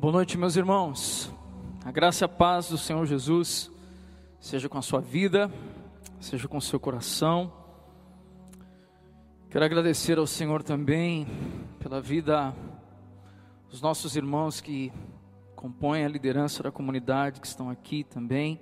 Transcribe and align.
Boa 0.00 0.14
noite, 0.14 0.38
meus 0.38 0.56
irmãos. 0.56 1.30
A 1.84 1.90
graça 1.90 2.24
e 2.24 2.26
a 2.26 2.28
paz 2.28 2.70
do 2.70 2.78
Senhor 2.78 3.04
Jesus 3.04 3.70
seja 4.40 4.66
com 4.66 4.78
a 4.78 4.82
sua 4.82 4.98
vida, 4.98 5.52
seja 6.18 6.48
com 6.48 6.56
o 6.56 6.62
seu 6.62 6.80
coração. 6.80 7.52
Quero 9.50 9.62
agradecer 9.62 10.16
ao 10.16 10.26
Senhor 10.26 10.62
também 10.62 11.26
pela 11.78 12.00
vida 12.00 12.56
dos 13.68 13.82
nossos 13.82 14.16
irmãos 14.16 14.58
que 14.62 14.90
compõem 15.54 16.02
a 16.02 16.08
liderança 16.08 16.62
da 16.62 16.72
comunidade, 16.72 17.38
que 17.38 17.46
estão 17.46 17.68
aqui 17.68 18.02
também, 18.02 18.58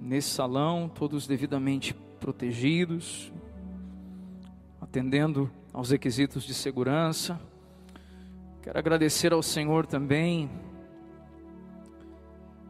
nesse 0.00 0.30
salão, 0.30 0.88
todos 0.88 1.26
devidamente 1.26 1.92
protegidos, 2.20 3.32
atendendo 4.80 5.50
aos 5.72 5.90
requisitos 5.90 6.44
de 6.44 6.54
segurança. 6.54 7.40
Quero 8.62 8.78
agradecer 8.78 9.32
ao 9.32 9.42
Senhor 9.42 9.84
também 9.86 10.48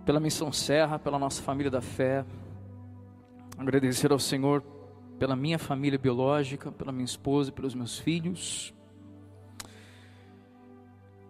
pela 0.07 0.19
Missão 0.19 0.51
Serra, 0.51 0.99
pela 0.99 1.19
nossa 1.19 1.43
família 1.43 1.71
da 1.71 1.83
fé. 1.83 2.25
Agradecer 3.59 4.11
ao 4.11 4.19
Senhor 4.19 4.63
pela 5.19 5.37
minha 5.37 5.59
família 5.59 5.99
biológica, 5.99 6.73
pela 6.73 6.93
minha 6.93 7.05
esposa 7.05 7.51
e 7.51 7.53
pelos 7.53 7.75
meus 7.75 7.99
filhos. 7.99 8.73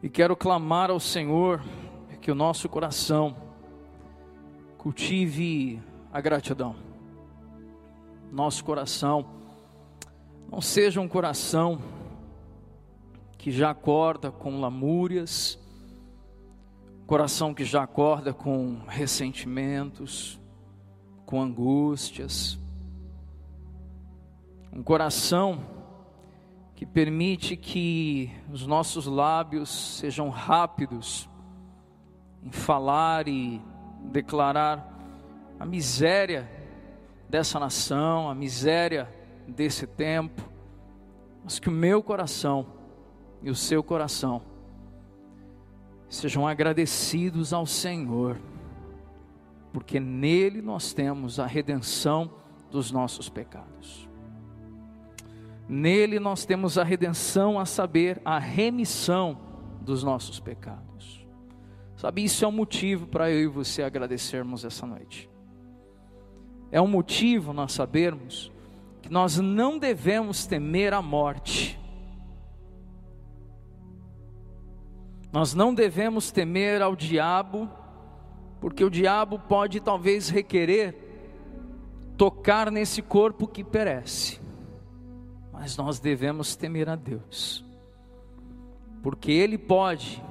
E 0.01 0.09
quero 0.09 0.37
clamar 0.37 0.91
ao 0.91 1.01
Senhor 1.01 1.61
que 2.21 2.31
o 2.31 2.35
nosso 2.37 2.69
coração 2.69 3.37
cultive 4.79 5.83
a 6.13 6.21
gratidão. 6.21 6.77
Nosso 8.31 8.65
coração 8.65 9.27
não 10.49 10.61
seja 10.61 11.01
um 11.01 11.09
coração 11.09 11.81
que 13.43 13.51
já 13.51 13.71
acorda 13.71 14.31
com 14.31 14.61
lamúrias, 14.61 15.59
coração 17.09 17.53
que 17.53 17.65
já 17.65 17.83
acorda 17.83 18.33
com 18.33 18.85
ressentimentos, 18.87 20.41
com 21.27 21.43
angústias, 21.43 22.57
um 24.73 24.81
coração 24.81 25.61
que 26.77 26.87
permite 26.87 27.57
que 27.57 28.31
os 28.49 28.65
nossos 28.65 29.07
lábios 29.07 29.97
sejam 29.99 30.29
rápidos 30.29 31.29
em 32.45 32.53
falar 32.53 33.27
e 33.27 33.61
declarar 34.05 34.89
a 35.59 35.67
miséria 35.67 36.49
dessa 37.29 37.59
nação, 37.59 38.31
a 38.31 38.37
miséria 38.37 39.13
desse 39.49 39.85
tempo, 39.85 40.49
mas 41.43 41.59
que 41.59 41.69
o 41.69 41.73
meu 41.73 42.05
coração 42.05 42.81
e 43.43 43.51
o 43.51 43.55
seu 43.55 43.83
coração 43.83 44.43
sejam 46.09 46.47
agradecidos 46.47 47.53
ao 47.53 47.65
Senhor, 47.65 48.39
porque 49.73 49.99
nele 49.99 50.61
nós 50.61 50.93
temos 50.93 51.41
a 51.41 51.47
redenção 51.47 52.31
dos 52.71 52.91
nossos 52.91 53.29
pecados. 53.29 54.09
Nele 55.69 56.21
nós 56.21 56.45
temos 56.45 56.77
a 56.77 56.85
redenção, 56.85 57.59
a 57.59 57.65
saber, 57.65 58.21
a 58.25 58.39
remissão 58.39 59.39
dos 59.81 60.03
nossos 60.03 60.39
pecados. 60.39 61.27
Sabe, 61.97 62.25
isso 62.25 62.45
é 62.45 62.49
um 62.49 62.53
motivo 62.53 63.07
para 63.07 63.31
eu 63.31 63.41
e 63.41 63.47
você 63.47 63.83
agradecermos 63.83 64.65
essa 64.65 64.85
noite. 64.85 65.31
É 66.71 66.81
um 66.81 66.87
motivo 66.87 67.53
nós 67.53 67.73
sabermos 67.73 68.51
que 69.01 69.11
nós 69.11 69.39
não 69.39 69.79
devemos 69.79 70.47
temer 70.47 70.93
a 70.93 71.01
morte. 71.01 71.79
Nós 75.33 75.55
não 75.55 75.75
devemos 75.75 76.31
temer 76.31 76.83
ao 76.83 76.95
diabo, 76.95 77.69
porque 78.61 78.85
o 78.85 78.91
diabo 78.91 79.39
pode 79.39 79.81
talvez 79.81 80.29
requerer 80.29 80.95
tocar 82.19 82.71
nesse 82.71 83.01
corpo 83.01 83.49
que 83.49 83.65
perece. 83.65 84.39
Mas 85.51 85.75
nós 85.77 85.99
devemos 85.99 86.55
temer 86.55 86.89
a 86.89 86.97
Deus, 86.97 87.65
porque 89.03 89.33
Ele 89.33 89.57
pode 89.57 90.23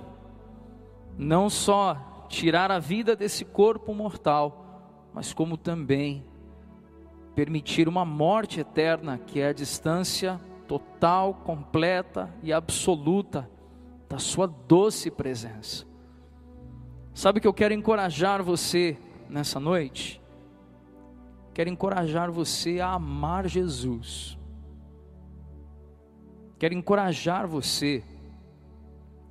não 1.18 1.50
só 1.50 2.26
tirar 2.30 2.70
a 2.70 2.78
vida 2.78 3.16
desse 3.16 3.44
corpo 3.44 3.96
mortal, 3.96 5.09
mas 5.14 5.34
como 5.34 5.58
também 5.58 6.24
permitir 7.34 7.88
uma 7.88 8.06
morte 8.06 8.59
eterna, 8.59 9.18
que 9.18 9.40
é 9.40 9.47
a 9.47 9.53
distância 9.53 10.40
total, 10.68 11.34
completa 11.34 12.31
e 12.44 12.53
absoluta 12.53 13.50
da 14.12 14.20
Sua 14.20 14.48
doce 14.48 15.10
presença. 15.10 15.86
Sabe 17.14 17.40
que 17.40 17.48
eu 17.48 17.54
quero 17.54 17.74
encorajar 17.74 18.44
você 18.44 18.98
nessa 19.30 19.60
noite? 19.60 20.22
Quero 21.54 21.70
encorajar 21.70 22.32
você 22.32 22.80
a 22.80 22.94
amar 22.94 23.48
Jesus 23.48 24.38
Quero 26.62 26.76
encorajar 26.76 27.48
você 27.48 28.04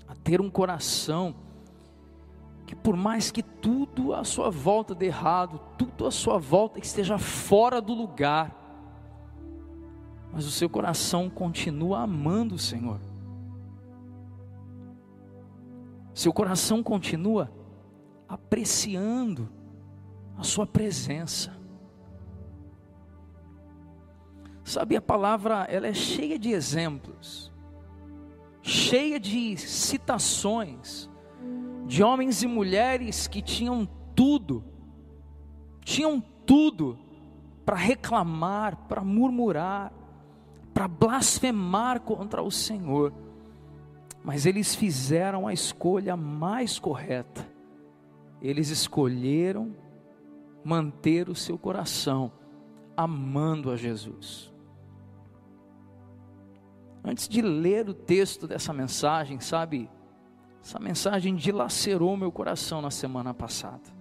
a 0.09 0.17
ter 0.17 0.41
um 0.41 0.51
coração 0.51 1.33
que, 2.67 2.75
por 2.75 2.97
mais 2.97 3.31
que 3.31 3.41
tudo 3.41 4.13
à 4.13 4.25
sua 4.25 4.51
volta 4.51 4.97
dê 4.97 5.07
errado, 5.07 5.61
tudo 5.79 6.09
à 6.09 6.11
sua 6.11 6.39
volta 6.39 6.81
esteja 6.81 7.19
fora 7.19 7.81
do 7.81 7.95
lugar, 7.95 8.53
mas 10.33 10.45
o 10.45 10.51
seu 10.51 10.69
coração 10.69 11.31
continua 11.31 12.01
amando 12.01 12.57
o 12.57 12.59
Senhor. 12.59 12.99
Seu 16.21 16.35
coração 16.35 16.83
continua 16.83 17.51
apreciando 18.29 19.49
a 20.37 20.43
Sua 20.43 20.67
presença. 20.67 21.59
Sabe, 24.63 24.97
a 24.97 25.01
palavra 25.01 25.65
ela 25.71 25.87
é 25.87 25.95
cheia 25.95 26.39
de 26.39 26.51
exemplos, 26.51 27.51
cheia 28.61 29.19
de 29.19 29.57
citações 29.57 31.09
de 31.87 32.03
homens 32.03 32.43
e 32.43 32.47
mulheres 32.47 33.27
que 33.27 33.41
tinham 33.41 33.89
tudo, 34.15 34.63
tinham 35.83 36.21
tudo 36.21 36.99
para 37.65 37.77
reclamar, 37.77 38.77
para 38.87 39.03
murmurar, 39.03 39.91
para 40.75 40.87
blasfemar 40.87 42.03
contra 42.03 42.43
o 42.43 42.51
Senhor, 42.51 43.11
mas 44.23 44.47
eles 44.47 44.75
fizeram 44.75 45.47
a 45.47 45.53
escolha 45.53 46.17
mais 46.17 46.79
correta, 46.79 47.47
eles 48.41 48.69
escolheram 48.69 49.75
manter 50.65 51.29
o 51.29 51.35
seu 51.35 51.59
coração 51.59 52.33
amando 52.97 53.71
a 53.71 53.77
Jesus. 53.77 54.53
Antes 57.03 57.27
de 57.27 57.41
ler 57.41 57.89
o 57.89 57.95
texto 57.95 58.47
dessa 58.47 58.75
mensagem, 58.75 59.41
sabe, 59.41 59.89
essa 60.63 60.79
mensagem 60.79 61.35
dilacerou 61.35 62.17
meu 62.17 62.31
coração 62.31 62.83
na 62.83 62.91
semana 62.91 63.33
passada. 63.33 64.01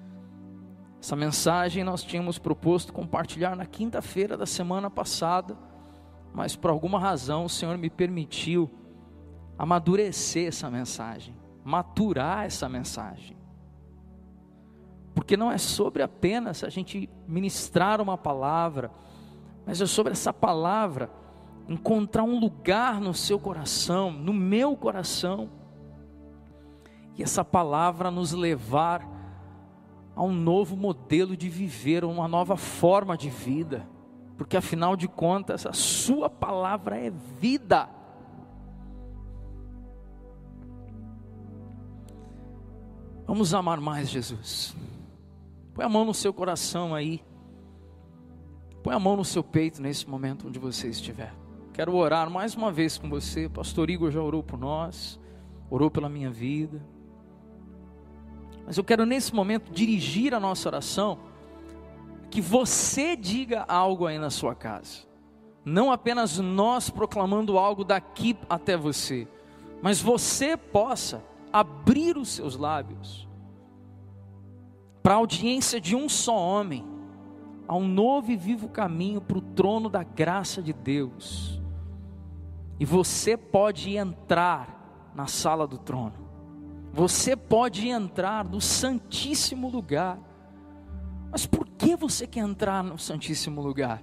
Essa 1.02 1.16
mensagem 1.16 1.84
nós 1.84 2.04
tínhamos 2.04 2.38
proposto 2.38 2.92
compartilhar 2.92 3.56
na 3.56 3.66
quinta-feira 3.66 4.36
da 4.36 4.46
semana 4.46 4.90
passada, 4.90 5.58
mas 6.34 6.58
por 6.58 6.70
alguma 6.70 7.00
razão 7.00 7.46
o 7.46 7.50
Senhor 7.50 7.78
me 7.78 7.90
permitiu 7.90 8.70
amadurecer 9.60 10.48
essa 10.48 10.70
mensagem, 10.70 11.36
maturar 11.66 12.46
essa 12.46 12.70
mensagem. 12.70 13.36
Porque 15.14 15.36
não 15.36 15.52
é 15.52 15.58
sobre 15.58 16.02
apenas 16.02 16.64
a 16.64 16.70
gente 16.70 17.10
ministrar 17.28 18.00
uma 18.00 18.18
palavra, 18.18 18.90
mas 19.66 19.82
é 19.82 19.86
sobre 19.86 20.14
essa 20.14 20.32
palavra 20.32 21.12
encontrar 21.68 22.24
um 22.24 22.40
lugar 22.40 23.02
no 23.02 23.14
seu 23.14 23.38
coração, 23.38 24.12
no 24.12 24.32
meu 24.32 24.78
coração, 24.78 25.50
e 27.18 27.22
essa 27.22 27.44
palavra 27.44 28.10
nos 28.10 28.32
levar 28.32 29.06
a 30.16 30.24
um 30.24 30.32
novo 30.32 30.78
modelo 30.78 31.36
de 31.36 31.50
viver, 31.50 32.06
uma 32.06 32.30
nova 32.30 32.56
forma 32.56 33.18
de 33.18 33.30
vida, 33.30 33.86
porque 34.38 34.56
afinal 34.56 34.96
de 34.96 35.10
contas, 35.10 35.66
a 35.66 35.74
Sua 35.74 36.30
palavra 36.30 36.98
é 36.98 37.10
vida. 37.10 37.99
Vamos 43.30 43.54
amar 43.54 43.80
mais 43.80 44.10
Jesus. 44.10 44.76
Põe 45.76 45.86
a 45.86 45.88
mão 45.88 46.04
no 46.04 46.16
seu 46.16 46.34
coração 46.34 46.96
aí. 46.96 47.24
Põe 48.82 48.96
a 48.96 49.00
mão 49.00 49.16
no 49.16 49.24
seu 49.24 49.44
peito 49.44 49.80
nesse 49.80 50.10
momento 50.10 50.48
onde 50.48 50.58
você 50.58 50.88
estiver. 50.88 51.32
Quero 51.72 51.96
orar 51.96 52.28
mais 52.28 52.56
uma 52.56 52.72
vez 52.72 52.98
com 52.98 53.08
você. 53.08 53.48
Pastor 53.48 53.88
Igor 53.92 54.10
já 54.10 54.20
orou 54.20 54.42
por 54.42 54.58
nós, 54.58 55.20
orou 55.70 55.92
pela 55.92 56.10
minha 56.10 56.32
vida. 56.32 56.84
Mas 58.66 58.80
eu 58.80 58.84
quero 58.84 59.06
nesse 59.06 59.32
momento 59.32 59.72
dirigir 59.72 60.34
a 60.34 60.40
nossa 60.40 60.68
oração 60.68 61.20
que 62.32 62.42
você 62.42 63.16
diga 63.16 63.64
algo 63.68 64.08
aí 64.08 64.18
na 64.18 64.32
sua 64.32 64.56
casa. 64.56 65.06
Não 65.64 65.92
apenas 65.92 66.40
nós 66.40 66.90
proclamando 66.90 67.60
algo 67.60 67.84
daqui 67.84 68.36
até 68.50 68.76
você, 68.76 69.28
mas 69.84 70.02
você 70.02 70.58
possa 70.58 71.29
abrir 71.52 72.18
os 72.18 72.30
seus 72.30 72.56
lábios 72.56 73.28
para 75.02 75.14
a 75.16 75.18
audiência 75.18 75.80
de 75.80 75.96
um 75.96 76.08
só 76.10 76.38
homem, 76.38 76.86
a 77.68 77.76
um 77.76 77.88
novo 77.88 78.32
e 78.32 78.38
vivo 78.38 78.68
caminho 78.70 79.22
para 79.22 79.38
o 79.38 79.42
trono 79.42 79.90
da 79.90 80.04
graça 80.04 80.62
de 80.62 80.74
Deus. 80.74 81.62
E 82.80 82.86
você 82.86 83.36
pode 83.36 83.96
entrar 83.96 85.12
na 85.14 85.28
sala 85.28 85.68
do 85.68 85.78
trono. 85.78 86.30
Você 86.92 87.36
pode 87.36 87.88
entrar 87.88 88.44
no 88.44 88.60
Santíssimo 88.60 89.70
Lugar. 89.70 90.20
Mas 91.32 91.46
por 91.46 91.68
que 91.68 91.96
você 91.96 92.26
quer 92.26 92.42
entrar 92.42 92.84
no 92.84 92.98
Santíssimo 92.98 93.62
Lugar? 93.62 94.02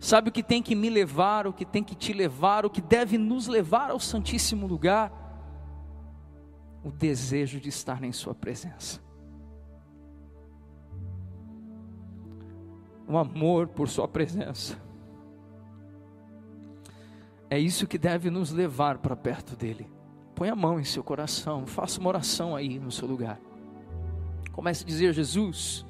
Sabe 0.00 0.30
o 0.30 0.32
que 0.32 0.42
tem 0.42 0.62
que 0.62 0.74
me 0.74 0.88
levar, 0.88 1.46
o 1.46 1.52
que 1.52 1.66
tem 1.66 1.84
que 1.84 1.94
te 1.94 2.14
levar, 2.14 2.64
o 2.64 2.70
que 2.70 2.80
deve 2.80 3.18
nos 3.18 3.46
levar 3.46 3.90
ao 3.90 4.00
Santíssimo 4.00 4.66
Lugar? 4.66 5.12
O 6.82 6.90
desejo 6.90 7.60
de 7.60 7.68
estar 7.68 8.02
em 8.02 8.10
Sua 8.10 8.34
presença. 8.34 8.98
O 13.06 13.18
amor 13.18 13.68
por 13.68 13.90
Sua 13.90 14.08
presença. 14.08 14.80
É 17.50 17.58
isso 17.58 17.86
que 17.86 17.98
deve 17.98 18.30
nos 18.30 18.50
levar 18.52 18.98
para 18.98 19.14
perto 19.14 19.54
dEle. 19.54 19.86
Põe 20.34 20.48
a 20.48 20.56
mão 20.56 20.80
em 20.80 20.84
seu 20.84 21.04
coração, 21.04 21.66
faça 21.66 22.00
uma 22.00 22.08
oração 22.08 22.56
aí 22.56 22.78
no 22.78 22.90
seu 22.90 23.06
lugar. 23.06 23.38
Comece 24.50 24.82
a 24.82 24.86
dizer: 24.86 25.12
Jesus, 25.12 25.84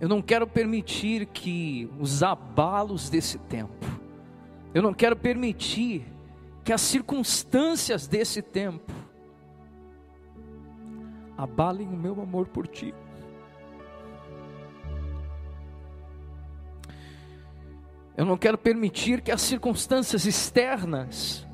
eu 0.00 0.08
não 0.08 0.20
quero 0.20 0.46
permitir 0.46 1.26
que 1.26 1.88
os 1.98 2.22
abalos 2.22 3.08
desse 3.08 3.38
tempo, 3.38 3.86
eu 4.72 4.82
não 4.82 4.92
quero 4.92 5.16
permitir 5.16 6.04
que 6.64 6.72
as 6.72 6.80
circunstâncias 6.80 8.06
desse 8.06 8.42
tempo 8.42 8.92
abalem 11.36 11.88
o 11.88 11.96
meu 11.96 12.20
amor 12.20 12.46
por 12.46 12.66
Ti. 12.66 12.94
Eu 18.16 18.24
não 18.24 18.36
quero 18.36 18.56
permitir 18.56 19.20
que 19.20 19.32
as 19.32 19.42
circunstâncias 19.42 20.24
externas 20.24 21.46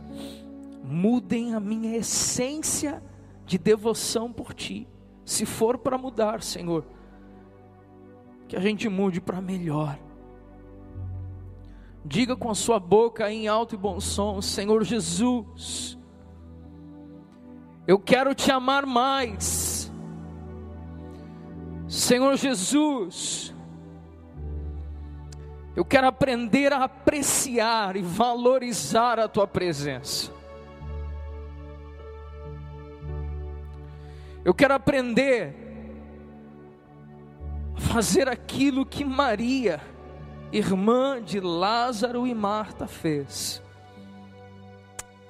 mudem 0.84 1.54
a 1.54 1.60
minha 1.60 1.96
essência 1.96 3.02
de 3.46 3.56
devoção 3.58 4.32
por 4.32 4.52
Ti. 4.52 4.86
Se 5.24 5.46
for 5.46 5.78
para 5.78 5.96
mudar, 5.96 6.42
Senhor, 6.42 6.84
que 8.50 8.56
a 8.56 8.60
gente 8.60 8.88
mude 8.88 9.20
para 9.20 9.40
melhor. 9.40 9.96
Diga 12.04 12.34
com 12.34 12.50
a 12.50 12.54
sua 12.54 12.80
boca 12.80 13.30
em 13.30 13.46
alto 13.46 13.76
e 13.76 13.78
bom 13.78 14.00
som: 14.00 14.42
Senhor 14.42 14.82
Jesus, 14.82 15.96
eu 17.86 17.96
quero 17.96 18.34
te 18.34 18.50
amar 18.50 18.84
mais. 18.84 19.92
Senhor 21.86 22.36
Jesus, 22.36 23.54
eu 25.76 25.84
quero 25.84 26.08
aprender 26.08 26.72
a 26.72 26.82
apreciar 26.82 27.94
e 27.94 28.02
valorizar 28.02 29.20
a 29.20 29.28
tua 29.28 29.46
presença. 29.46 30.32
Eu 34.44 34.52
quero 34.52 34.74
aprender 34.74 35.59
fazer 37.80 38.28
aquilo 38.28 38.84
que 38.84 39.04
Maria, 39.04 39.80
irmã 40.52 41.20
de 41.20 41.40
Lázaro 41.40 42.26
e 42.26 42.34
Marta, 42.34 42.86
fez. 42.86 43.62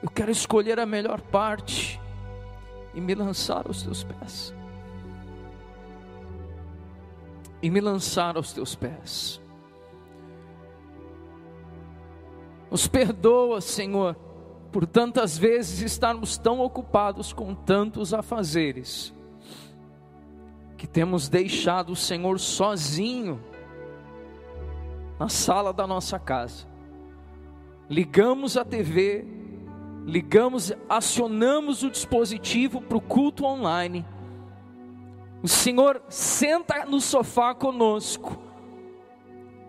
Eu 0.02 0.10
quero 0.10 0.30
escolher 0.30 0.78
a 0.80 0.86
melhor 0.86 1.20
parte 1.20 2.00
e 2.94 3.00
me 3.00 3.14
lançar 3.14 3.66
aos 3.66 3.82
teus 3.82 4.02
pés. 4.02 4.54
E 7.62 7.70
me 7.70 7.80
lançar 7.80 8.36
aos 8.36 8.52
teus 8.52 8.74
pés. 8.74 9.40
Nos 12.70 12.86
perdoa, 12.86 13.60
Senhor, 13.60 14.14
por 14.72 14.86
tantas 14.86 15.36
vezes 15.36 15.80
estarmos 15.80 16.38
tão 16.38 16.60
ocupados 16.60 17.32
com 17.32 17.54
tantos 17.54 18.14
afazeres, 18.14 19.12
que 20.80 20.86
temos 20.86 21.28
deixado 21.28 21.92
o 21.92 21.96
Senhor 21.96 22.40
sozinho 22.40 23.38
na 25.18 25.28
sala 25.28 25.74
da 25.74 25.86
nossa 25.86 26.18
casa. 26.18 26.66
Ligamos 27.86 28.56
a 28.56 28.64
TV, 28.64 29.26
ligamos, 30.06 30.72
acionamos 30.88 31.82
o 31.82 31.90
dispositivo 31.90 32.80
para 32.80 32.96
o 32.96 33.00
culto 33.00 33.44
online. 33.44 34.06
O 35.42 35.48
Senhor 35.48 36.00
senta 36.08 36.86
no 36.86 36.98
sofá 36.98 37.54
conosco 37.54 38.50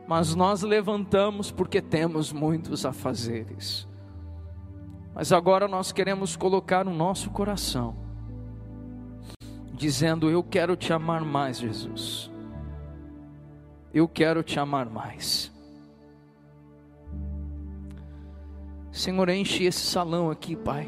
mas 0.08 0.36
nós 0.36 0.62
levantamos 0.62 1.52
porque 1.52 1.81
temos 1.81 2.34
muitos 2.34 2.86
afazeres. 2.86 3.88
Mas 5.16 5.31
agora 5.31 5.69
nós 5.69 5.94
queremos 5.94 6.36
colocar 6.36 6.86
o 6.86 6.94
nosso 6.94 7.30
coração, 7.30 7.96
dizendo: 9.81 10.30
Eu 10.30 10.44
quero 10.44 10.75
te 10.75 10.94
amar 10.94 11.25
mais, 11.25 11.57
Jesus. 11.57 12.30
Eu 13.92 14.07
quero 14.07 14.44
te 14.44 14.60
amar 14.60 14.88
mais. 14.88 15.51
Senhor, 18.92 19.28
enche 19.30 19.63
esse 19.63 19.80
salão 19.80 20.30
aqui, 20.30 20.56
Pai. 20.56 20.88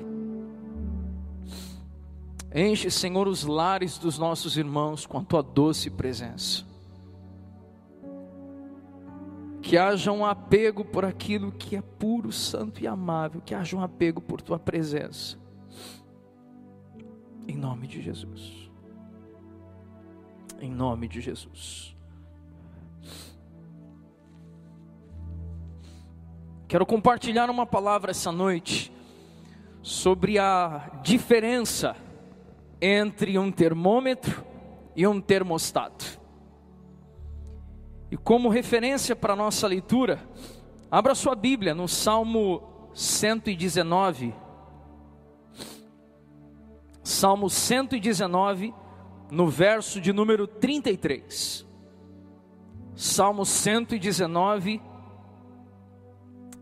Enche, 2.54 2.92
Senhor, 2.92 3.28
os 3.28 3.44
lares 3.44 3.98
dos 3.98 4.20
nossos 4.20 4.58
irmãos 4.58 5.08
com 5.08 5.18
a 5.18 5.24
tua 5.24 5.42
doce 5.42 5.90
presença 5.90 6.64
que 9.60 9.78
haja 9.78 10.12
um 10.12 10.26
apego 10.26 10.84
por 10.84 11.06
aquilo 11.06 11.50
que 11.50 11.78
é 11.78 11.82
puro, 11.82 12.34
santo 12.34 12.84
e 12.84 12.86
amável, 12.86 13.42
que 13.42 13.56
haja 13.56 13.78
um 13.78 13.82
apego 13.82 14.22
por 14.22 14.42
tua 14.42 14.60
presença. 14.60 15.38
Em 17.48 17.56
nome 17.56 17.88
de 17.88 18.02
Jesus. 18.02 18.63
Em 20.64 20.72
nome 20.72 21.10
de 21.10 21.20
Jesus. 21.20 21.94
Quero 26.70 26.86
compartilhar 26.86 27.50
uma 27.50 27.66
palavra 27.66 28.12
essa 28.12 28.32
noite 28.32 28.90
sobre 29.82 30.40
a 30.40 31.02
diferença 31.04 31.98
entre 32.80 33.38
um 33.38 33.52
termômetro 33.52 34.42
e 34.96 35.06
um 35.06 35.20
termostato. 35.20 36.18
E 38.10 38.16
como 38.16 38.48
referência 38.48 39.18
para 39.18 39.34
a 39.34 39.36
nossa 39.36 39.68
leitura, 39.68 40.26
abra 40.90 41.14
sua 41.14 41.36
Bíblia 41.36 41.76
no 41.76 41.90
Salmo 41.90 42.90
119. 42.94 44.34
Salmo 47.04 47.50
119, 47.50 48.74
no 49.32 49.48
verso 49.48 50.00
de 50.00 50.14
número 50.14 50.48
33. 50.48 51.66
Salmo 52.96 53.46
119, 53.46 54.82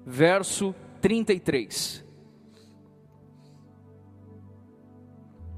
verso 0.05 0.73
33. 1.01 2.05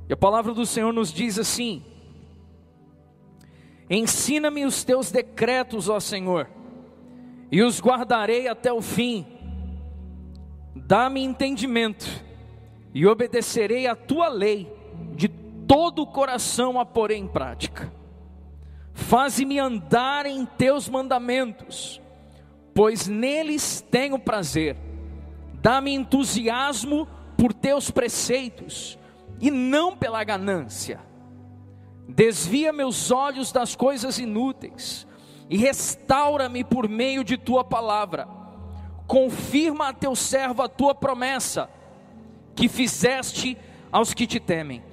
E 0.09 0.13
a 0.13 0.17
palavra 0.17 0.53
do 0.53 0.65
Senhor 0.65 0.91
nos 0.91 1.11
diz 1.13 1.37
assim: 1.37 1.83
Ensina-me 3.89 4.65
os 4.65 4.83
teus 4.83 5.11
decretos, 5.11 5.89
ó 5.89 5.99
Senhor, 5.99 6.49
e 7.51 7.61
os 7.61 7.79
guardarei 7.79 8.47
até 8.47 8.71
o 8.71 8.81
fim. 8.81 9.25
Dá-me 10.75 11.21
entendimento, 11.23 12.05
e 12.93 13.05
obedecerei 13.05 13.87
a 13.87 13.95
tua 13.95 14.27
lei, 14.27 14.71
todo 15.67 16.01
o 16.01 16.07
coração 16.07 16.79
a 16.79 16.85
porei 16.85 17.17
em 17.17 17.27
prática. 17.27 17.91
Faze-me 18.93 19.59
andar 19.59 20.25
em 20.25 20.45
teus 20.45 20.87
mandamentos, 20.87 22.01
pois 22.73 23.07
neles 23.07 23.83
tenho 23.89 24.19
prazer. 24.19 24.75
Dá-me 25.61 25.93
entusiasmo 25.93 27.07
por 27.37 27.53
teus 27.53 27.89
preceitos, 27.89 28.97
e 29.39 29.49
não 29.49 29.97
pela 29.97 30.23
ganância 30.23 30.99
Desvia 32.07 32.73
meus 32.73 33.11
olhos 33.11 33.51
das 33.51 33.75
coisas 33.75 34.19
inúteis 34.19 35.07
e 35.49 35.57
restaura-me 35.57 36.63
por 36.63 36.87
meio 36.89 37.23
de 37.23 37.37
tua 37.37 37.63
palavra. 37.63 38.27
Confirma 39.07 39.89
a 39.89 39.93
teu 39.93 40.15
servo 40.15 40.61
a 40.61 40.69
tua 40.69 40.93
promessa 40.93 41.69
que 42.55 42.67
fizeste 42.67 43.57
aos 43.91 44.13
que 44.13 44.27
te 44.27 44.39
temem. 44.39 44.83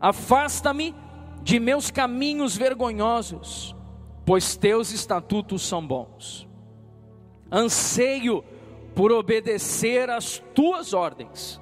Afasta-me 0.00 0.94
de 1.42 1.60
meus 1.60 1.90
caminhos 1.90 2.56
vergonhosos, 2.56 3.76
pois 4.24 4.56
teus 4.56 4.92
estatutos 4.92 5.62
são 5.62 5.86
bons. 5.86 6.48
Anseio 7.52 8.44
por 8.94 9.12
obedecer 9.12 10.08
às 10.08 10.42
tuas 10.54 10.92
ordens. 10.92 11.60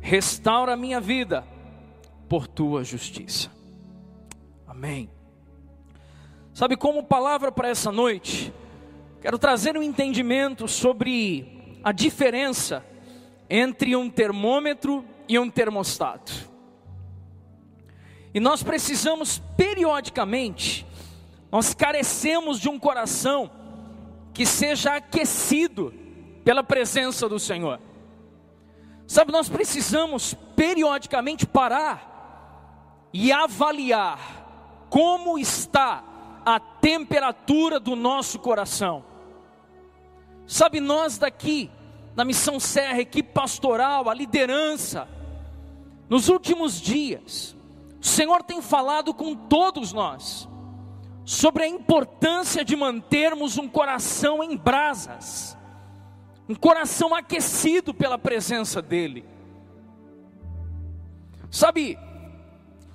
Restaura 0.00 0.76
minha 0.76 1.00
vida 1.00 1.44
por 2.28 2.46
tua 2.46 2.84
justiça. 2.84 3.50
Amém. 4.66 5.10
Sabe 6.52 6.76
como 6.76 7.02
palavra 7.04 7.50
para 7.50 7.68
essa 7.68 7.90
noite? 7.90 8.52
Quero 9.20 9.38
trazer 9.38 9.76
um 9.76 9.82
entendimento 9.82 10.68
sobre 10.68 11.78
a 11.82 11.90
diferença 11.90 12.84
entre 13.48 13.96
um 13.96 14.10
termômetro 14.10 15.04
e 15.28 15.38
um 15.38 15.50
termostato. 15.50 16.57
E 18.38 18.40
nós 18.40 18.62
precisamos 18.62 19.42
periodicamente, 19.56 20.86
nós 21.50 21.74
carecemos 21.74 22.60
de 22.60 22.68
um 22.68 22.78
coração 22.78 23.50
que 24.32 24.46
seja 24.46 24.94
aquecido 24.94 25.92
pela 26.44 26.62
presença 26.62 27.28
do 27.28 27.40
Senhor. 27.40 27.80
Sabe, 29.08 29.32
nós 29.32 29.48
precisamos 29.48 30.34
periodicamente 30.54 31.46
parar 31.48 33.08
e 33.12 33.32
avaliar 33.32 34.86
como 34.88 35.36
está 35.36 36.04
a 36.46 36.60
temperatura 36.60 37.80
do 37.80 37.96
nosso 37.96 38.38
coração. 38.38 39.04
Sabe, 40.46 40.78
nós 40.78 41.18
daqui, 41.18 41.72
na 42.14 42.24
Missão 42.24 42.60
Serra, 42.60 43.00
equipe 43.00 43.32
pastoral, 43.32 44.08
a 44.08 44.14
liderança, 44.14 45.08
nos 46.08 46.28
últimos 46.28 46.80
dias, 46.80 47.57
o 48.00 48.06
Senhor 48.06 48.42
tem 48.42 48.62
falado 48.62 49.12
com 49.12 49.34
todos 49.34 49.92
nós 49.92 50.48
sobre 51.24 51.64
a 51.64 51.68
importância 51.68 52.64
de 52.64 52.74
mantermos 52.74 53.58
um 53.58 53.68
coração 53.68 54.42
em 54.42 54.56
brasas, 54.56 55.56
um 56.48 56.54
coração 56.54 57.14
aquecido 57.14 57.92
pela 57.92 58.18
presença 58.18 58.80
dEle. 58.80 59.24
Sabe, 61.50 61.98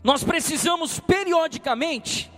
nós 0.04 0.24
precisamos 0.24 1.00
periodicamente 1.00 2.32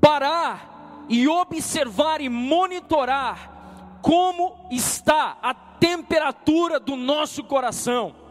parar 0.00 1.04
e 1.08 1.28
observar 1.28 2.20
e 2.20 2.28
monitorar 2.28 3.98
como 4.00 4.68
está 4.70 5.38
a 5.42 5.54
temperatura 5.54 6.80
do 6.80 6.96
nosso 6.96 7.44
coração. 7.44 8.21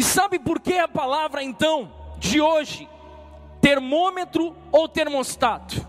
E 0.00 0.02
sabe 0.02 0.38
por 0.38 0.58
que 0.60 0.78
a 0.78 0.88
palavra 0.88 1.42
então 1.42 1.92
de 2.16 2.40
hoje, 2.40 2.88
termômetro 3.60 4.56
ou 4.72 4.88
termostato? 4.88 5.86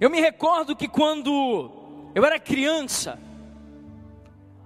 Eu 0.00 0.08
me 0.08 0.22
recordo 0.22 0.74
que 0.74 0.88
quando 0.88 1.70
eu 2.14 2.24
era 2.24 2.40
criança, 2.40 3.18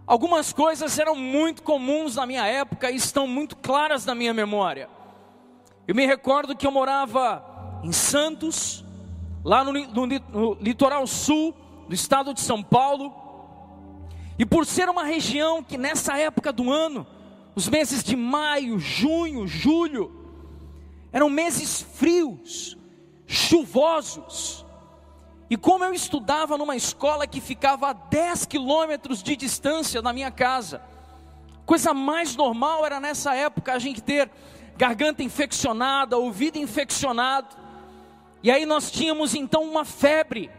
algumas 0.06 0.52
coisas 0.52 0.96
eram 1.00 1.16
muito 1.16 1.64
comuns 1.64 2.14
na 2.14 2.24
minha 2.26 2.46
época 2.46 2.92
e 2.92 2.94
estão 2.94 3.26
muito 3.26 3.56
claras 3.56 4.06
na 4.06 4.14
minha 4.14 4.32
memória. 4.32 4.88
Eu 5.84 5.92
me 5.92 6.06
recordo 6.06 6.54
que 6.54 6.64
eu 6.64 6.70
morava 6.70 7.44
em 7.82 7.90
Santos, 7.90 8.84
lá 9.42 9.64
no, 9.64 9.72
no, 9.72 10.06
no 10.06 10.54
litoral 10.60 11.08
sul 11.08 11.52
do 11.88 11.94
estado 11.96 12.32
de 12.32 12.40
São 12.40 12.62
Paulo, 12.62 13.12
e 14.38 14.46
por 14.46 14.64
ser 14.64 14.88
uma 14.88 15.02
região 15.02 15.60
que 15.60 15.76
nessa 15.76 16.16
época 16.16 16.52
do 16.52 16.70
ano, 16.70 17.04
os 17.56 17.70
meses 17.70 18.04
de 18.04 18.14
maio, 18.14 18.78
junho, 18.78 19.46
julho, 19.46 20.12
eram 21.10 21.30
meses 21.30 21.80
frios, 21.80 22.76
chuvosos, 23.26 24.66
e 25.48 25.56
como 25.56 25.82
eu 25.82 25.94
estudava 25.94 26.58
numa 26.58 26.76
escola 26.76 27.26
que 27.26 27.40
ficava 27.40 27.88
a 27.88 27.92
10 27.94 28.44
quilômetros 28.44 29.22
de 29.22 29.34
distância 29.34 30.02
da 30.02 30.12
minha 30.12 30.30
casa, 30.30 30.82
coisa 31.64 31.94
mais 31.94 32.36
normal 32.36 32.84
era 32.84 33.00
nessa 33.00 33.34
época 33.34 33.72
a 33.72 33.78
gente 33.78 34.02
ter 34.02 34.30
garganta 34.76 35.22
infeccionada, 35.22 36.18
ouvido 36.18 36.58
infeccionado. 36.58 37.56
E 38.42 38.50
aí 38.50 38.66
nós 38.66 38.90
tínhamos 38.90 39.34
então 39.34 39.62
uma 39.62 39.84
febre. 39.84 40.50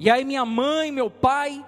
E 0.00 0.10
aí 0.10 0.24
minha 0.24 0.44
mãe, 0.44 0.90
meu 0.90 1.08
pai 1.08 1.64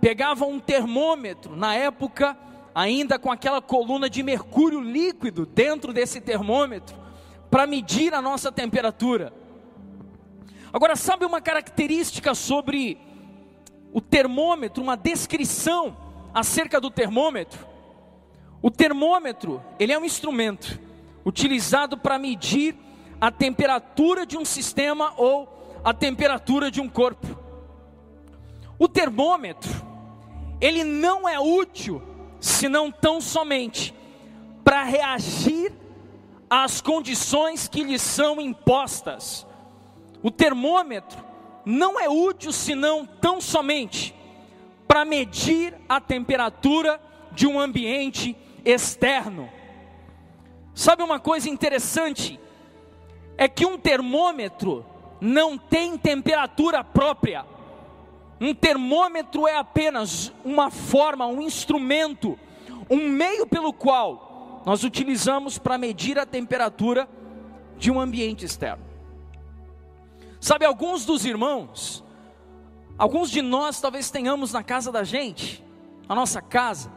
pegavam 0.00 0.50
um 0.50 0.58
termômetro, 0.58 1.54
na 1.54 1.74
época 1.74 2.36
ainda 2.78 3.18
com 3.18 3.32
aquela 3.32 3.60
coluna 3.60 4.08
de 4.08 4.22
mercúrio 4.22 4.80
líquido 4.80 5.44
dentro 5.44 5.92
desse 5.92 6.20
termômetro, 6.20 6.96
para 7.50 7.66
medir 7.66 8.14
a 8.14 8.22
nossa 8.22 8.52
temperatura. 8.52 9.32
Agora, 10.72 10.94
sabe 10.94 11.24
uma 11.24 11.40
característica 11.40 12.36
sobre 12.36 12.96
o 13.92 14.00
termômetro, 14.00 14.80
uma 14.80 14.96
descrição 14.96 15.96
acerca 16.32 16.80
do 16.80 16.88
termômetro? 16.88 17.66
O 18.62 18.70
termômetro, 18.70 19.60
ele 19.76 19.92
é 19.92 19.98
um 19.98 20.04
instrumento 20.04 20.78
utilizado 21.26 21.98
para 21.98 22.16
medir 22.16 22.76
a 23.20 23.32
temperatura 23.32 24.24
de 24.24 24.38
um 24.38 24.44
sistema 24.44 25.14
ou 25.16 25.80
a 25.82 25.92
temperatura 25.92 26.70
de 26.70 26.80
um 26.80 26.88
corpo. 26.88 27.26
O 28.78 28.86
termômetro, 28.86 29.68
ele 30.60 30.84
não 30.84 31.28
é 31.28 31.40
útil 31.40 32.07
senão 32.40 32.90
tão 32.90 33.20
somente 33.20 33.94
para 34.64 34.84
reagir 34.84 35.72
às 36.48 36.80
condições 36.80 37.68
que 37.68 37.82
lhe 37.82 37.98
são 37.98 38.40
impostas. 38.40 39.46
O 40.22 40.30
termômetro 40.30 41.24
não 41.64 41.98
é 41.98 42.08
útil 42.08 42.52
senão 42.52 43.04
tão 43.04 43.40
somente 43.40 44.14
para 44.86 45.04
medir 45.04 45.74
a 45.88 46.00
temperatura 46.00 47.00
de 47.32 47.46
um 47.46 47.60
ambiente 47.60 48.36
externo. 48.64 49.48
Sabe 50.74 51.02
uma 51.02 51.20
coisa 51.20 51.48
interessante? 51.48 52.40
É 53.36 53.48
que 53.48 53.66
um 53.66 53.76
termômetro 53.76 54.84
não 55.20 55.58
tem 55.58 55.98
temperatura 55.98 56.82
própria. 56.82 57.44
Um 58.40 58.54
termômetro 58.54 59.46
é 59.46 59.56
apenas 59.56 60.32
uma 60.44 60.70
forma, 60.70 61.26
um 61.26 61.42
instrumento, 61.42 62.38
um 62.88 63.08
meio 63.08 63.46
pelo 63.46 63.72
qual 63.72 64.62
nós 64.64 64.84
utilizamos 64.84 65.58
para 65.58 65.78
medir 65.78 66.18
a 66.18 66.26
temperatura 66.26 67.08
de 67.76 67.90
um 67.90 67.98
ambiente 67.98 68.44
externo. 68.44 68.84
Sabe, 70.40 70.64
alguns 70.64 71.04
dos 71.04 71.24
irmãos, 71.24 72.04
alguns 72.96 73.30
de 73.30 73.42
nós 73.42 73.80
talvez 73.80 74.10
tenhamos 74.10 74.52
na 74.52 74.62
casa 74.62 74.92
da 74.92 75.02
gente, 75.02 75.64
na 76.08 76.14
nossa 76.14 76.40
casa, 76.40 76.92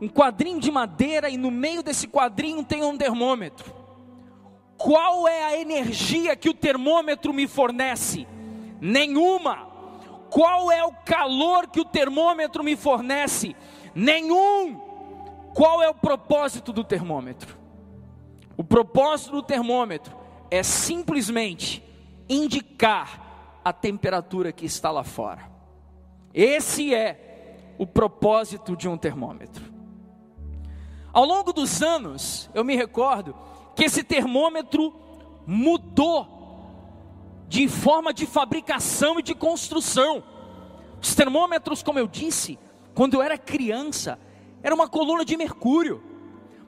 um 0.00 0.08
quadrinho 0.08 0.60
de 0.60 0.70
madeira 0.70 1.28
e 1.28 1.36
no 1.36 1.50
meio 1.50 1.82
desse 1.82 2.06
quadrinho 2.06 2.64
tem 2.64 2.82
um 2.82 2.96
termômetro. 2.96 3.74
Qual 4.76 5.26
é 5.26 5.44
a 5.44 5.58
energia 5.58 6.36
que 6.36 6.48
o 6.48 6.54
termômetro 6.54 7.32
me 7.32 7.46
fornece? 7.46 8.26
Nenhuma. 8.80 9.75
Qual 10.36 10.70
é 10.70 10.84
o 10.84 10.92
calor 10.92 11.66
que 11.66 11.80
o 11.80 11.84
termômetro 11.86 12.62
me 12.62 12.76
fornece? 12.76 13.56
Nenhum. 13.94 14.78
Qual 15.54 15.82
é 15.82 15.88
o 15.88 15.94
propósito 15.94 16.74
do 16.74 16.84
termômetro? 16.84 17.56
O 18.54 18.62
propósito 18.62 19.32
do 19.32 19.42
termômetro 19.42 20.14
é 20.50 20.62
simplesmente 20.62 21.82
indicar 22.28 23.58
a 23.64 23.72
temperatura 23.72 24.52
que 24.52 24.66
está 24.66 24.90
lá 24.90 25.02
fora. 25.02 25.50
Esse 26.34 26.94
é 26.94 27.72
o 27.78 27.86
propósito 27.86 28.76
de 28.76 28.86
um 28.90 28.98
termômetro. 28.98 29.64
Ao 31.14 31.24
longo 31.24 31.50
dos 31.50 31.82
anos, 31.82 32.50
eu 32.52 32.62
me 32.62 32.76
recordo 32.76 33.34
que 33.74 33.84
esse 33.84 34.04
termômetro 34.04 34.92
mudou 35.46 36.35
de 37.48 37.68
forma 37.68 38.12
de 38.12 38.26
fabricação 38.26 39.18
e 39.18 39.22
de 39.22 39.34
construção. 39.34 40.22
Os 41.00 41.14
termômetros, 41.14 41.82
como 41.82 41.98
eu 41.98 42.06
disse, 42.06 42.58
quando 42.94 43.14
eu 43.14 43.22
era 43.22 43.38
criança, 43.38 44.18
era 44.62 44.74
uma 44.74 44.88
coluna 44.88 45.24
de 45.24 45.36
mercúrio. 45.36 46.02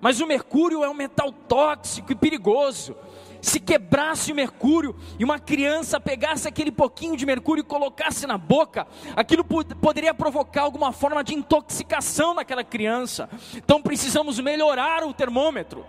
Mas 0.00 0.20
o 0.20 0.26
mercúrio 0.26 0.84
é 0.84 0.88
um 0.88 0.94
metal 0.94 1.32
tóxico 1.32 2.12
e 2.12 2.14
perigoso 2.14 2.94
se 3.40 3.60
quebrasse 3.60 4.32
o 4.32 4.34
mercúrio 4.34 4.96
e 5.18 5.24
uma 5.24 5.38
criança 5.38 6.00
pegasse 6.00 6.48
aquele 6.48 6.70
pouquinho 6.70 7.16
de 7.16 7.24
mercúrio 7.24 7.62
e 7.62 7.64
colocasse 7.64 8.26
na 8.26 8.36
boca, 8.36 8.86
aquilo 9.14 9.44
poderia 9.44 10.12
provocar 10.12 10.62
alguma 10.62 10.92
forma 10.92 11.22
de 11.22 11.34
intoxicação 11.34 12.34
naquela 12.34 12.64
criança. 12.64 13.28
Então 13.54 13.80
precisamos 13.80 14.38
melhorar 14.40 15.04
o 15.04 15.12
termômetro. 15.12 15.84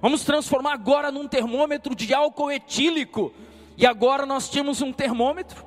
Vamos 0.00 0.24
transformar 0.24 0.72
agora 0.72 1.12
num 1.12 1.28
termômetro 1.28 1.94
de 1.94 2.12
álcool 2.14 2.50
etílico. 2.50 3.32
E 3.76 3.86
agora 3.86 4.26
nós 4.26 4.48
temos 4.48 4.80
um 4.80 4.92
termômetro 4.92 5.64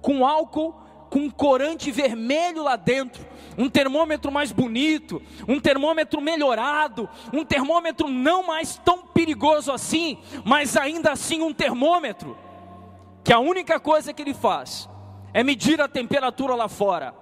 com 0.00 0.26
álcool 0.26 0.74
com 1.10 1.30
corante 1.30 1.90
vermelho 1.90 2.62
lá 2.62 2.76
dentro, 2.76 3.24
um 3.56 3.70
termômetro 3.70 4.30
mais 4.30 4.52
bonito, 4.52 5.22
um 5.48 5.58
termômetro 5.60 6.20
melhorado, 6.20 7.08
um 7.32 7.44
termômetro 7.44 8.08
não 8.08 8.46
mais 8.46 8.76
tão 8.84 8.98
perigoso 8.98 9.72
assim, 9.72 10.18
mas 10.44 10.76
ainda 10.76 11.12
assim 11.12 11.42
um 11.42 11.52
termômetro, 11.52 12.36
que 13.24 13.32
a 13.32 13.38
única 13.38 13.80
coisa 13.80 14.12
que 14.12 14.22
ele 14.22 14.34
faz 14.34 14.88
é 15.32 15.42
medir 15.42 15.80
a 15.80 15.88
temperatura 15.88 16.54
lá 16.54 16.68
fora. 16.68 17.14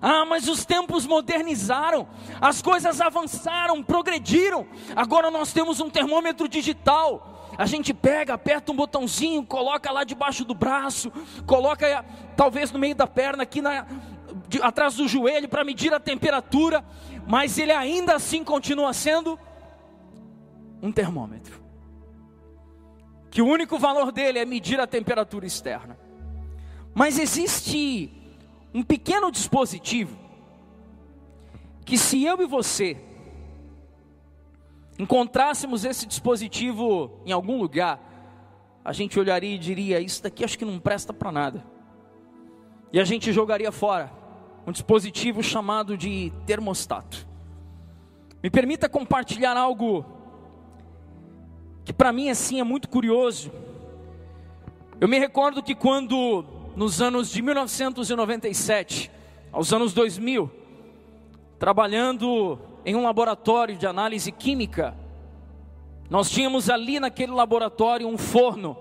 Ah, 0.00 0.24
mas 0.24 0.48
os 0.48 0.64
tempos 0.64 1.06
modernizaram, 1.06 2.08
as 2.40 2.60
coisas 2.60 3.00
avançaram, 3.00 3.82
progrediram. 3.84 4.66
Agora 4.96 5.30
nós 5.30 5.52
temos 5.52 5.78
um 5.78 5.88
termômetro 5.88 6.48
digital. 6.48 7.31
A 7.56 7.66
gente 7.66 7.92
pega, 7.92 8.34
aperta 8.34 8.72
um 8.72 8.76
botãozinho, 8.76 9.44
coloca 9.44 9.90
lá 9.90 10.04
debaixo 10.04 10.44
do 10.44 10.54
braço, 10.54 11.12
coloca 11.46 12.04
talvez 12.36 12.72
no 12.72 12.78
meio 12.78 12.94
da 12.94 13.06
perna, 13.06 13.42
aqui 13.42 13.60
na, 13.60 13.86
de, 14.48 14.60
atrás 14.62 14.96
do 14.96 15.06
joelho, 15.06 15.48
para 15.48 15.64
medir 15.64 15.92
a 15.92 16.00
temperatura, 16.00 16.84
mas 17.26 17.58
ele 17.58 17.72
ainda 17.72 18.14
assim 18.14 18.42
continua 18.42 18.92
sendo 18.92 19.38
um 20.80 20.90
termômetro. 20.90 21.62
Que 23.30 23.42
o 23.42 23.46
único 23.46 23.78
valor 23.78 24.12
dele 24.12 24.38
é 24.38 24.44
medir 24.44 24.80
a 24.80 24.86
temperatura 24.86 25.46
externa. 25.46 25.98
Mas 26.94 27.18
existe 27.18 28.12
um 28.74 28.82
pequeno 28.82 29.30
dispositivo 29.30 30.18
que 31.84 31.98
se 31.98 32.24
eu 32.24 32.40
e 32.42 32.46
você 32.46 32.96
encontrássemos 34.98 35.84
esse 35.84 36.06
dispositivo 36.06 37.20
em 37.24 37.32
algum 37.32 37.58
lugar, 37.58 38.00
a 38.84 38.92
gente 38.92 39.18
olharia 39.18 39.54
e 39.54 39.58
diria: 39.58 40.00
Isso 40.00 40.22
daqui 40.22 40.44
acho 40.44 40.58
que 40.58 40.64
não 40.64 40.78
presta 40.78 41.12
para 41.12 41.32
nada. 41.32 41.64
E 42.92 43.00
a 43.00 43.04
gente 43.04 43.32
jogaria 43.32 43.72
fora 43.72 44.12
um 44.66 44.72
dispositivo 44.72 45.42
chamado 45.42 45.96
de 45.96 46.32
termostato. 46.46 47.26
Me 48.42 48.50
permita 48.50 48.88
compartilhar 48.88 49.56
algo 49.56 50.04
que 51.84 51.92
para 51.92 52.12
mim 52.12 52.28
assim 52.28 52.60
é 52.60 52.64
muito 52.64 52.88
curioso. 52.88 53.50
Eu 55.00 55.08
me 55.08 55.18
recordo 55.18 55.62
que 55.62 55.74
quando 55.74 56.44
nos 56.76 57.00
anos 57.02 57.30
de 57.30 57.42
1997 57.42 59.10
aos 59.50 59.72
anos 59.72 59.92
2000, 59.92 60.50
trabalhando 61.58 62.58
em 62.84 62.96
um 62.96 63.02
laboratório 63.02 63.76
de 63.76 63.86
análise 63.86 64.30
química, 64.32 64.96
nós 66.10 66.30
tínhamos 66.30 66.68
ali 66.68 67.00
naquele 67.00 67.32
laboratório 67.32 68.06
um 68.06 68.18
forno, 68.18 68.76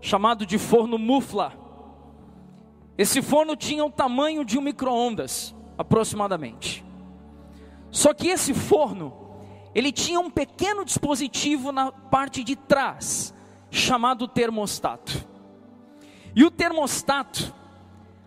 chamado 0.00 0.44
de 0.44 0.58
forno 0.58 0.98
Mufla. 0.98 1.52
Esse 2.98 3.22
forno 3.22 3.56
tinha 3.56 3.84
o 3.84 3.90
tamanho 3.90 4.44
de 4.44 4.58
um 4.58 4.60
micro-ondas, 4.60 5.54
aproximadamente. 5.78 6.84
Só 7.90 8.12
que 8.12 8.28
esse 8.28 8.52
forno, 8.52 9.12
ele 9.74 9.90
tinha 9.90 10.20
um 10.20 10.30
pequeno 10.30 10.84
dispositivo 10.84 11.72
na 11.72 11.90
parte 11.90 12.44
de 12.44 12.56
trás, 12.56 13.34
chamado 13.70 14.28
termostato. 14.28 15.26
E 16.34 16.44
o 16.44 16.50
termostato, 16.50 17.54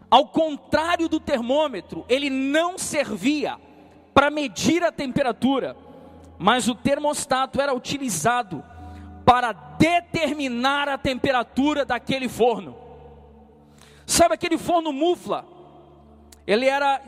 ao 0.09 0.27
contrário 0.27 1.07
do 1.07 1.19
termômetro, 1.19 2.05
ele 2.09 2.29
não 2.29 2.77
servia 2.77 3.59
para 4.13 4.29
medir 4.29 4.83
a 4.83 4.91
temperatura, 4.91 5.75
mas 6.37 6.67
o 6.67 6.75
termostato 6.75 7.59
era 7.61 7.73
utilizado 7.73 8.63
para 9.25 9.53
determinar 9.53 10.89
a 10.89 10.97
temperatura 10.97 11.85
daquele 11.85 12.27
forno. 12.27 12.77
Sabe 14.05 14.35
aquele 14.35 14.57
forno 14.57 14.91
mufla? 14.91 15.45
Ele 16.45 16.67
era 16.67 17.01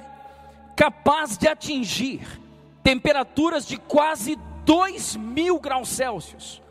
capaz 0.76 1.38
de 1.38 1.48
atingir 1.48 2.26
temperaturas 2.82 3.68
de 3.68 3.78
quase 3.78 4.38
2 4.66 5.16
mil 5.16 5.60
graus 5.60 5.90
Celsius, 5.90 6.62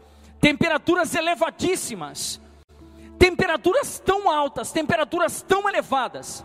temperaturas 0.41 1.15
elevadíssimas 1.15 2.41
temperaturas 3.25 3.99
tão 3.99 4.31
altas, 4.31 4.71
temperaturas 4.71 5.41
tão 5.41 5.67
elevadas, 5.67 6.45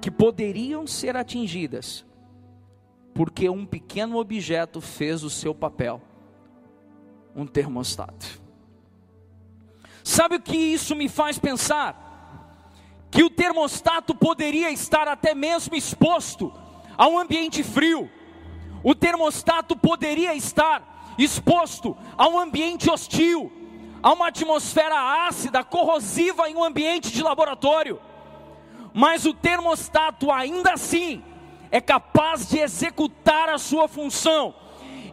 que 0.00 0.10
poderiam 0.10 0.84
ser 0.84 1.16
atingidas, 1.16 2.04
porque 3.14 3.48
um 3.48 3.66
pequeno 3.66 4.18
objeto 4.18 4.80
fez 4.80 5.22
o 5.22 5.30
seu 5.30 5.54
papel 5.54 6.00
um 7.34 7.46
termostato. 7.46 8.40
Sabe 10.04 10.36
o 10.36 10.40
que 10.40 10.56
isso 10.56 10.94
me 10.94 11.08
faz 11.08 11.38
pensar? 11.38 11.98
Que 13.10 13.22
o 13.22 13.30
termostato 13.30 14.14
poderia 14.14 14.70
estar 14.70 15.08
até 15.08 15.34
mesmo 15.34 15.74
exposto 15.74 16.52
a 16.96 17.06
um 17.06 17.18
ambiente 17.18 17.62
frio, 17.62 18.10
o 18.82 18.94
termostato 18.94 19.76
poderia 19.76 20.34
estar 20.34 21.14
exposto 21.18 21.96
a 22.16 22.28
um 22.28 22.38
ambiente 22.38 22.90
hostil, 22.90 23.50
Há 24.02 24.12
uma 24.12 24.28
atmosfera 24.28 25.28
ácida, 25.28 25.62
corrosiva 25.62 26.50
em 26.50 26.56
um 26.56 26.64
ambiente 26.64 27.12
de 27.12 27.22
laboratório. 27.22 28.00
Mas 28.92 29.24
o 29.24 29.32
termostato 29.32 30.30
ainda 30.30 30.72
assim 30.72 31.22
é 31.72 31.80
capaz 31.80 32.50
de 32.50 32.58
executar 32.58 33.48
a 33.48 33.56
sua 33.56 33.88
função 33.88 34.54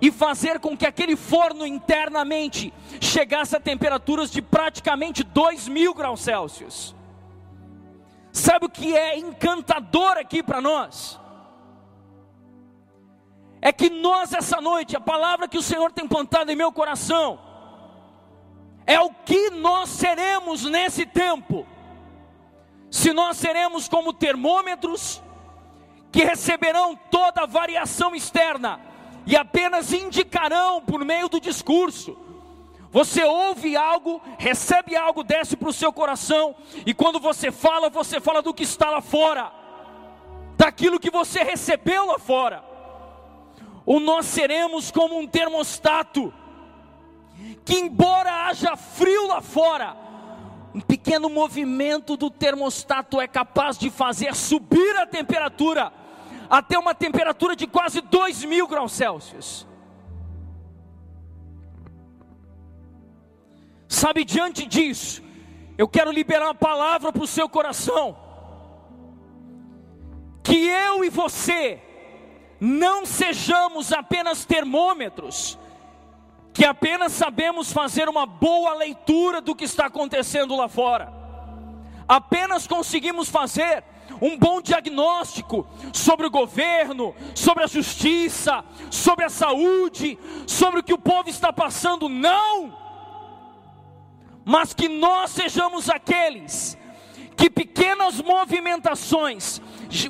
e 0.02 0.12
fazer 0.12 0.60
com 0.60 0.76
que 0.76 0.86
aquele 0.86 1.16
forno 1.16 1.66
internamente 1.66 2.74
chegasse 3.00 3.56
a 3.56 3.62
temperaturas 3.62 4.30
de 4.30 4.42
praticamente 4.42 5.24
2 5.24 5.70
mil 5.70 5.94
graus 5.94 6.20
Celsius. 6.20 6.94
Sabe 8.34 8.66
o 8.66 8.70
que 8.70 8.96
é 8.96 9.18
encantador 9.18 10.18
aqui 10.18 10.44
para 10.44 10.60
nós? 10.60 11.18
É 13.62 13.72
que 13.72 13.90
nós, 13.90 14.34
essa 14.34 14.60
noite, 14.60 14.98
a 14.98 15.02
palavra 15.02 15.48
que 15.48 15.58
o 15.58 15.64
Senhor 15.64 15.92
tem 15.94 16.08
plantado 16.08 16.52
em 16.52 16.56
meu 16.56 16.72
coração, 16.74 17.40
é 18.86 19.00
o 19.00 19.12
que 19.12 19.50
nós 19.50 19.90
seremos 19.90 20.66
nesse 20.66 21.06
tempo. 21.06 21.66
Se 22.92 23.14
nós 23.14 23.38
seremos 23.38 23.88
como 23.88 24.12
termômetros 24.12 25.22
que 26.12 26.24
receberão 26.24 26.96
toda 27.10 27.46
variação 27.46 28.16
externa 28.16 28.80
e 29.26 29.36
apenas 29.36 29.94
indicarão 29.94 30.82
por 30.82 31.06
meio 31.06 31.30
do 31.30 31.40
discurso. 31.40 32.18
Você 32.92 33.24
ouve 33.24 33.78
algo, 33.78 34.20
recebe 34.40 34.96
algo, 34.96 35.24
desce 35.24 35.56
para 35.56 35.70
o 35.70 35.74
seu 35.74 35.94
coração, 35.94 36.56
e 36.86 36.94
quando 36.94 37.20
você 37.20 37.52
fala, 37.52 37.90
você 37.90 38.20
fala 38.20 38.42
do 38.42 38.54
que 38.54 38.64
está 38.64 38.90
lá 38.90 39.02
fora, 39.02 39.52
daquilo 40.58 41.00
que 41.00 41.12
você 41.12 41.44
recebeu 41.44 42.08
lá 42.08 42.18
fora. 42.18 42.64
Ou 43.86 44.00
nós 44.00 44.26
seremos 44.26 44.90
como 44.90 45.20
um 45.20 45.28
termostato 45.28 46.34
que, 47.64 47.76
embora 47.76 48.48
haja 48.48 48.76
frio 48.76 49.28
lá 49.28 49.42
fora, 49.42 49.96
um 50.74 50.82
pequeno 50.82 51.30
movimento 51.30 52.18
do 52.18 52.32
termostato 52.32 53.22
é 53.22 53.28
capaz 53.28 53.78
de 53.78 53.92
fazer 53.92 54.36
subir 54.36 54.98
a 54.98 55.06
temperatura 55.06 55.94
até 56.50 56.78
uma 56.78 56.96
temperatura 56.96 57.56
de 57.56 57.68
quase 57.68 58.02
2 58.02 58.44
mil 58.46 58.68
graus 58.68 58.94
Celsius. 58.94 59.68
Sabe, 63.88 64.24
diante 64.24 64.66
disso, 64.66 65.22
eu 65.78 65.88
quero 65.88 66.12
liberar 66.12 66.46
uma 66.46 66.56
palavra 66.56 67.12
para 67.12 67.24
o 67.24 67.28
seu 67.28 67.48
coração. 67.48 68.18
Que 70.44 70.68
eu 70.68 71.06
e 71.06 71.10
você 71.10 71.82
não 72.60 73.06
sejamos 73.06 73.94
apenas 73.94 74.46
termômetros, 74.46 75.58
que 76.54 76.66
apenas 76.66 77.14
sabemos 77.14 77.72
fazer 77.72 78.10
uma 78.10 78.26
boa 78.26 78.74
leitura 78.74 79.40
do 79.40 79.56
que 79.56 79.64
está 79.64 79.86
acontecendo 79.86 80.56
lá 80.56 80.68
fora, 80.68 81.14
apenas 82.08 82.68
conseguimos 82.68 83.30
fazer 83.30 83.84
um 84.22 84.38
bom 84.38 84.62
diagnóstico 84.62 85.68
sobre 85.94 86.26
o 86.26 86.32
governo, 86.32 87.16
sobre 87.36 87.64
a 87.64 87.68
justiça, 87.68 88.64
sobre 88.90 89.26
a 89.26 89.30
saúde, 89.30 90.18
sobre 90.48 90.80
o 90.80 90.84
que 90.84 90.94
o 90.94 90.98
povo 90.98 91.30
está 91.30 91.54
passando, 91.54 92.10
não, 92.10 92.78
mas 94.44 94.74
que 94.74 94.90
nós 94.90 95.32
sejamos 95.32 95.90
aqueles 95.90 96.78
que 97.38 97.50
pequenas 97.50 98.20
movimentações 98.20 99.62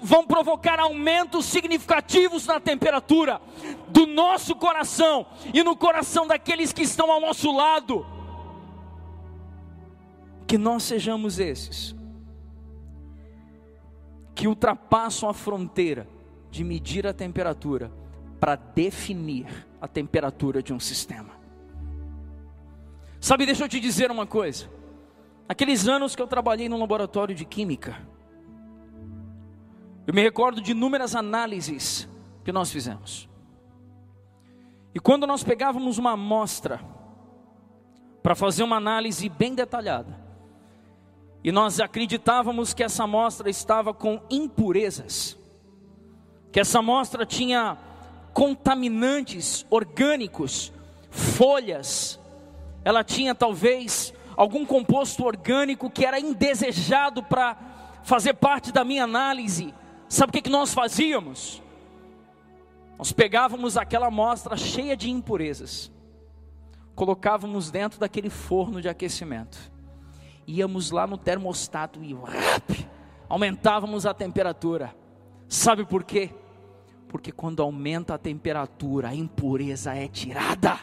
vão 0.01 0.25
provocar 0.25 0.79
aumentos 0.79 1.45
significativos 1.45 2.47
na 2.47 2.59
temperatura 2.59 3.39
do 3.87 4.07
nosso 4.07 4.55
coração 4.55 5.27
e 5.53 5.63
no 5.63 5.75
coração 5.75 6.25
daqueles 6.25 6.73
que 6.73 6.81
estão 6.81 7.11
ao 7.11 7.21
nosso 7.21 7.51
lado. 7.51 8.03
Que 10.47 10.57
nós 10.57 10.81
sejamos 10.81 11.37
esses 11.37 11.98
que 14.39 14.47
ultrapassam 14.47 15.27
a 15.27 15.33
fronteira 15.33 16.07
de 16.49 16.63
medir 16.63 17.05
a 17.05 17.13
temperatura 17.13 17.91
para 18.39 18.55
definir 18.55 19.67
a 19.81 19.85
temperatura 19.85 20.63
de 20.63 20.71
um 20.71 20.79
sistema. 20.79 21.31
Sabe, 23.19 23.45
deixa 23.45 23.65
eu 23.65 23.67
te 23.67 23.81
dizer 23.81 24.09
uma 24.09 24.25
coisa. 24.25 24.71
Aqueles 25.45 25.89
anos 25.89 26.15
que 26.15 26.21
eu 26.21 26.27
trabalhei 26.27 26.69
no 26.69 26.79
laboratório 26.79 27.35
de 27.35 27.43
química, 27.43 27.97
eu 30.07 30.13
me 30.13 30.21
recordo 30.21 30.61
de 30.61 30.71
inúmeras 30.71 31.15
análises 31.15 32.07
que 32.41 32.53
nós 32.53 32.71
fizemos. 32.71 33.27
E 34.95 35.01
quando 35.01 35.27
nós 35.27 35.43
pegávamos 35.43 35.97
uma 35.97 36.11
amostra 36.11 36.79
para 38.23 38.35
fazer 38.35 38.63
uma 38.63 38.77
análise 38.77 39.27
bem 39.27 39.53
detalhada, 39.53 40.28
E 41.43 41.51
nós 41.51 41.79
acreditávamos 41.79 42.73
que 42.73 42.83
essa 42.83 43.03
amostra 43.03 43.49
estava 43.49 43.93
com 43.93 44.21
impurezas, 44.29 45.37
que 46.51 46.59
essa 46.59 46.79
amostra 46.79 47.25
tinha 47.25 47.77
contaminantes 48.33 49.65
orgânicos, 49.69 50.71
folhas, 51.09 52.19
ela 52.83 53.03
tinha 53.03 53.33
talvez 53.33 54.13
algum 54.35 54.65
composto 54.65 55.25
orgânico 55.25 55.89
que 55.89 56.05
era 56.05 56.19
indesejado 56.19 57.23
para 57.23 57.57
fazer 58.03 58.33
parte 58.35 58.71
da 58.71 58.83
minha 58.83 59.03
análise. 59.03 59.73
Sabe 60.07 60.29
o 60.29 60.33
que, 60.33 60.41
que 60.41 60.49
nós 60.49 60.73
fazíamos? 60.73 61.61
Nós 62.97 63.11
pegávamos 63.11 63.77
aquela 63.77 64.07
amostra 64.07 64.57
cheia 64.57 64.95
de 64.95 65.09
impurezas, 65.09 65.91
colocávamos 66.95 67.71
dentro 67.71 67.99
daquele 67.99 68.29
forno 68.29 68.81
de 68.81 68.89
aquecimento, 68.89 69.71
íamos 70.49 70.89
lá 70.89 71.05
no 71.05 71.17
termostato 71.17 72.03
e 72.03 72.13
rap, 72.13 72.87
aumentávamos 73.27 74.05
a 74.05 74.13
temperatura. 74.13 74.95
Sabe 75.47 75.85
por 75.85 76.03
quê? 76.03 76.31
Porque 77.07 77.31
quando 77.31 77.61
aumenta 77.61 78.15
a 78.15 78.17
temperatura, 78.17 79.09
a 79.09 79.15
impureza 79.15 79.93
é 79.93 80.07
tirada. 80.07 80.79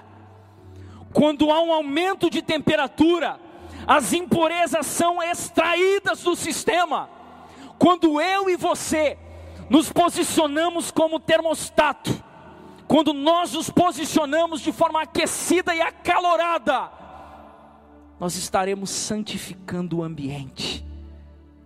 Quando 1.13 1.51
há 1.51 1.61
um 1.63 1.73
aumento 1.73 2.31
de 2.31 2.43
temperatura, 2.43 3.41
as 3.87 4.13
impurezas 4.13 4.87
são 4.87 5.23
extraídas 5.23 6.23
do 6.23 6.37
sistema. 6.37 7.09
Quando 7.79 8.21
eu 8.21 8.49
e 8.49 8.57
você 8.57 9.19
nos 9.69 9.93
posicionamos 9.93 10.91
como 10.93 11.19
termostato, 11.19 12.25
quando 12.87 13.13
nós 13.13 13.53
nos 13.53 13.69
posicionamos 13.69 14.61
de 14.61 14.71
forma 14.71 15.03
aquecida 15.03 15.75
e 15.75 15.81
acalorada, 15.81 17.06
nós 18.19 18.37
estaremos 18.37 18.91
santificando 18.91 19.99
o 19.99 20.03
ambiente, 20.03 20.85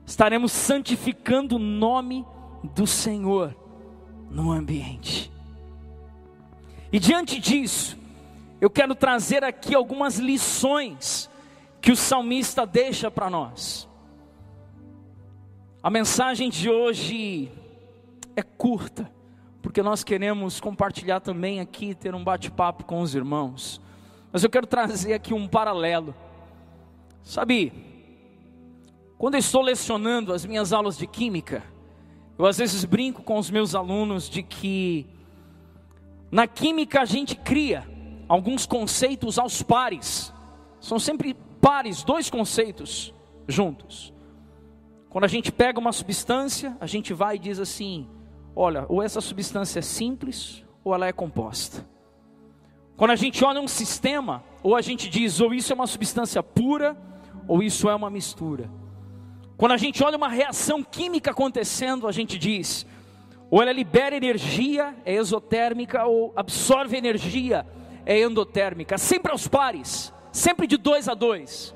estaremos 0.05 0.53
santificando 0.53 1.57
o 1.57 1.59
nome 1.59 2.27
do 2.75 2.87
Senhor 2.87 3.57
no 4.31 4.51
ambiente. 4.51 5.31
E 6.93 6.99
diante 6.99 7.39
disso, 7.39 7.97
eu 8.61 8.69
quero 8.69 8.95
trazer 8.95 9.45
aqui 9.45 9.75
algumas 9.75 10.19
lições 10.19 11.31
que 11.81 11.93
o 11.93 11.97
salmista 11.97 12.67
deixa 12.67 13.11
para 13.11 13.31
nós. 13.31 13.89
A 15.83 15.89
mensagem 15.89 16.51
de 16.51 16.69
hoje 16.69 17.51
é 18.37 18.43
curta, 18.43 19.11
porque 19.63 19.83
nós 19.83 20.05
queremos 20.05 20.61
compartilhar 20.61 21.21
também 21.21 21.61
aqui, 21.61 21.95
ter 21.95 22.15
um 22.15 22.23
bate-papo 22.23 22.85
com 22.85 23.01
os 23.01 23.15
irmãos. 23.15 23.81
Mas 24.31 24.45
eu 24.45 24.51
quero 24.51 24.67
trazer 24.67 25.15
aqui 25.15 25.33
um 25.33 25.49
paralelo. 25.49 26.15
Sabe, 27.23 27.73
quando 29.19 29.35
eu 29.35 29.41
estou 29.41 29.63
lecionando 29.63 30.33
as 30.33 30.45
minhas 30.45 30.73
aulas 30.73 30.97
de 30.97 31.07
química, 31.07 31.63
eu 32.39 32.47
às 32.47 32.59
vezes 32.59 32.85
brinco 32.85 33.23
com 33.23 33.39
os 33.39 33.51
meus 33.51 33.75
alunos 33.75 34.29
de 34.29 34.43
que 34.43 35.07
na 36.31 36.47
química 36.47 37.03
a 37.03 37.05
gente 37.05 37.37
cria 37.37 37.87
alguns 38.29 38.65
conceitos 38.65 39.39
aos 39.39 39.63
pares. 39.63 40.33
São 40.81 40.99
sempre 40.99 41.35
pares, 41.61 42.03
dois 42.03 42.31
conceitos 42.31 43.13
juntos. 43.47 44.13
Quando 45.11 45.25
a 45.25 45.29
gente 45.29 45.51
pega 45.51 45.79
uma 45.79 45.93
substância, 45.93 46.77
a 46.81 46.87
gente 46.87 47.13
vai 47.13 47.37
e 47.37 47.41
diz 47.41 47.59
assim: 47.59 48.09
olha, 48.55 48.87
ou 48.89 49.03
essa 49.03 49.21
substância 49.21 49.81
é 49.81 49.83
simples 49.83 50.65
ou 50.83 50.95
ela 50.95 51.07
é 51.07 51.13
composta. 51.13 51.85
Quando 53.01 53.13
a 53.13 53.17
gente 53.17 53.43
olha 53.43 53.63
um 53.63 53.67
sistema, 53.67 54.45
ou 54.63 54.77
a 54.77 54.83
gente 54.83 55.09
diz, 55.09 55.41
ou 55.41 55.55
isso 55.55 55.73
é 55.73 55.75
uma 55.75 55.87
substância 55.87 56.43
pura, 56.43 56.95
ou 57.49 57.63
isso 57.63 57.89
é 57.89 57.95
uma 57.95 58.11
mistura. 58.11 58.71
Quando 59.57 59.73
a 59.73 59.79
gente 59.79 60.05
olha 60.05 60.19
uma 60.19 60.29
reação 60.29 60.83
química 60.83 61.31
acontecendo, 61.31 62.07
a 62.07 62.13
gente 62.13 62.37
diz, 62.37 62.85
ou 63.51 63.63
ela 63.63 63.73
libera 63.73 64.15
energia, 64.15 64.95
é 65.03 65.15
exotérmica, 65.15 66.05
ou 66.05 66.35
absorve 66.37 66.95
energia, 66.95 67.67
é 68.05 68.21
endotérmica, 68.21 68.99
sempre 68.99 69.33
aos 69.33 69.49
pares, 69.49 70.13
sempre 70.31 70.67
de 70.67 70.77
dois 70.77 71.09
a 71.09 71.15
dois. 71.15 71.75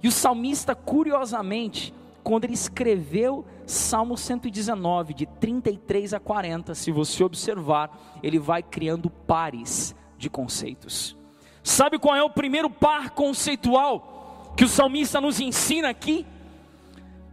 E 0.00 0.06
o 0.06 0.12
salmista, 0.12 0.76
curiosamente, 0.76 1.92
quando 2.22 2.44
ele 2.44 2.54
escreveu 2.54 3.44
Salmo 3.66 4.16
119, 4.16 5.12
de 5.12 5.26
33 5.26 6.14
a 6.14 6.20
40, 6.20 6.72
se 6.76 6.92
você 6.92 7.24
observar, 7.24 7.90
ele 8.22 8.38
vai 8.38 8.62
criando 8.62 9.10
pares 9.10 9.92
de 10.22 10.30
conceitos. 10.30 11.16
Sabe 11.62 11.98
qual 11.98 12.14
é 12.14 12.22
o 12.22 12.30
primeiro 12.30 12.70
par 12.70 13.10
conceitual 13.10 14.52
que 14.56 14.64
o 14.64 14.68
salmista 14.68 15.20
nos 15.20 15.40
ensina 15.40 15.90
aqui? 15.90 16.24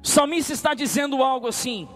O 0.03 0.07
salmista 0.07 0.53
está 0.53 0.73
dizendo 0.73 1.23
algo 1.23 1.47
assim: 1.47 1.87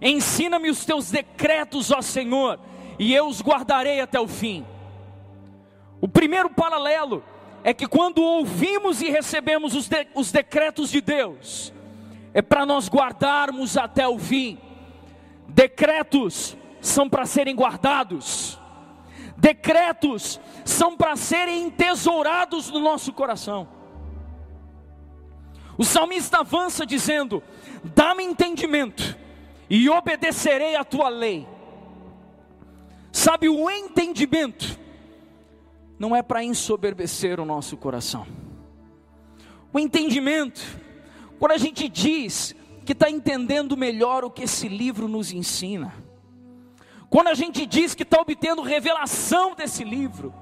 Ensina-me 0.00 0.70
os 0.70 0.84
teus 0.84 1.10
decretos, 1.10 1.90
ó 1.90 2.00
Senhor, 2.00 2.58
e 2.98 3.14
eu 3.14 3.28
os 3.28 3.40
guardarei 3.40 4.00
até 4.00 4.18
o 4.18 4.26
fim. 4.26 4.64
O 6.00 6.08
primeiro 6.08 6.50
paralelo 6.50 7.22
é 7.62 7.72
que 7.72 7.86
quando 7.86 8.22
ouvimos 8.22 9.00
e 9.02 9.10
recebemos 9.10 9.74
os, 9.74 9.88
de, 9.88 10.06
os 10.14 10.32
decretos 10.32 10.90
de 10.90 11.00
Deus, 11.00 11.72
é 12.34 12.42
para 12.42 12.66
nós 12.66 12.88
guardarmos 12.88 13.76
até 13.76 14.08
o 14.08 14.18
fim. 14.18 14.58
Decretos 15.48 16.56
são 16.80 17.08
para 17.08 17.26
serem 17.26 17.54
guardados, 17.54 18.58
decretos 19.42 20.40
são 20.64 20.96
para 20.96 21.16
serem 21.16 21.64
entesourados 21.64 22.70
no 22.70 22.78
nosso 22.78 23.12
coração. 23.12 23.66
O 25.76 25.84
salmista 25.84 26.38
avança 26.38 26.86
dizendo: 26.86 27.42
Dá-me 27.82 28.22
entendimento 28.22 29.18
e 29.68 29.90
obedecerei 29.90 30.76
a 30.76 30.84
tua 30.84 31.08
lei. 31.08 31.48
Sabe, 33.10 33.48
o 33.48 33.68
entendimento 33.68 34.78
não 35.98 36.14
é 36.14 36.22
para 36.22 36.44
ensoberbecer 36.44 37.40
o 37.40 37.44
nosso 37.44 37.76
coração. 37.76 38.24
O 39.72 39.78
entendimento 39.80 40.62
quando 41.42 41.52
a 41.52 41.58
gente 41.58 41.88
diz 41.88 42.54
que 42.86 42.92
está 42.92 43.10
entendendo 43.10 43.76
melhor 43.76 44.24
o 44.24 44.30
que 44.30 44.44
esse 44.44 44.68
livro 44.68 45.08
nos 45.08 45.32
ensina, 45.32 45.92
quando 47.12 47.28
a 47.28 47.34
gente 47.34 47.66
diz 47.66 47.94
que 47.94 48.04
está 48.04 48.18
obtendo 48.22 48.62
revelação 48.62 49.54
desse 49.54 49.84
livro, 49.84 50.32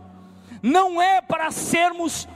não 0.63 1.03
é 1.03 1.21
para 1.21 1.51
sermos, 1.51 2.29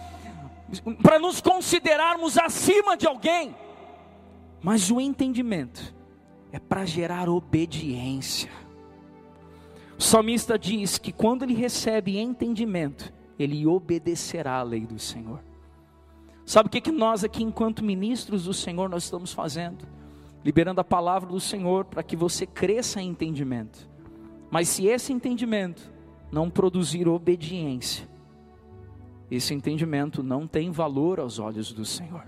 para 1.01 1.21
nos 1.21 1.41
considerarmos 1.41 2.37
acima 2.37 2.97
de 2.97 3.07
alguém, 3.07 3.55
mas 4.61 4.91
o 4.91 5.01
entendimento 5.01 5.95
é 6.51 6.59
para 6.59 6.85
gerar 6.85 7.29
obediência. 7.29 8.51
O 9.97 10.03
salmista 10.03 10.59
diz 10.59 10.99
que 10.99 11.13
quando 11.13 11.45
ele 11.45 11.55
recebe 11.55 12.19
entendimento, 12.19 13.15
ele 13.39 13.65
obedecerá 13.69 14.57
à 14.57 14.63
lei 14.65 14.85
do 14.85 14.99
Senhor. 14.99 15.45
Sabe 16.45 16.67
o 16.67 16.71
que, 16.71 16.81
que 16.81 16.91
nós 16.91 17.23
aqui, 17.23 17.45
enquanto 17.45 17.85
ministros 17.85 18.47
do 18.47 18.53
Senhor, 18.53 18.89
nós 18.89 19.05
estamos 19.05 19.33
fazendo? 19.33 19.87
Liberando 20.45 20.81
a 20.81 20.85
palavra 20.85 21.29
do 21.29 21.39
Senhor 21.39 21.85
para 21.85 22.03
que 22.03 22.17
você 22.17 22.45
cresça 22.45 23.01
em 23.01 23.11
entendimento. 23.11 23.94
Mas 24.55 24.69
se 24.69 24.87
esse 24.87 25.13
entendimento 25.13 25.93
não 26.31 26.49
produzir 26.49 27.09
obediência, 27.09 28.09
esse 29.29 29.53
entendimento 29.53 30.23
não 30.23 30.47
tem 30.47 30.71
valor 30.71 31.19
aos 31.19 31.41
olhos 31.41 31.73
do 31.73 31.85
Senhor. 31.85 32.25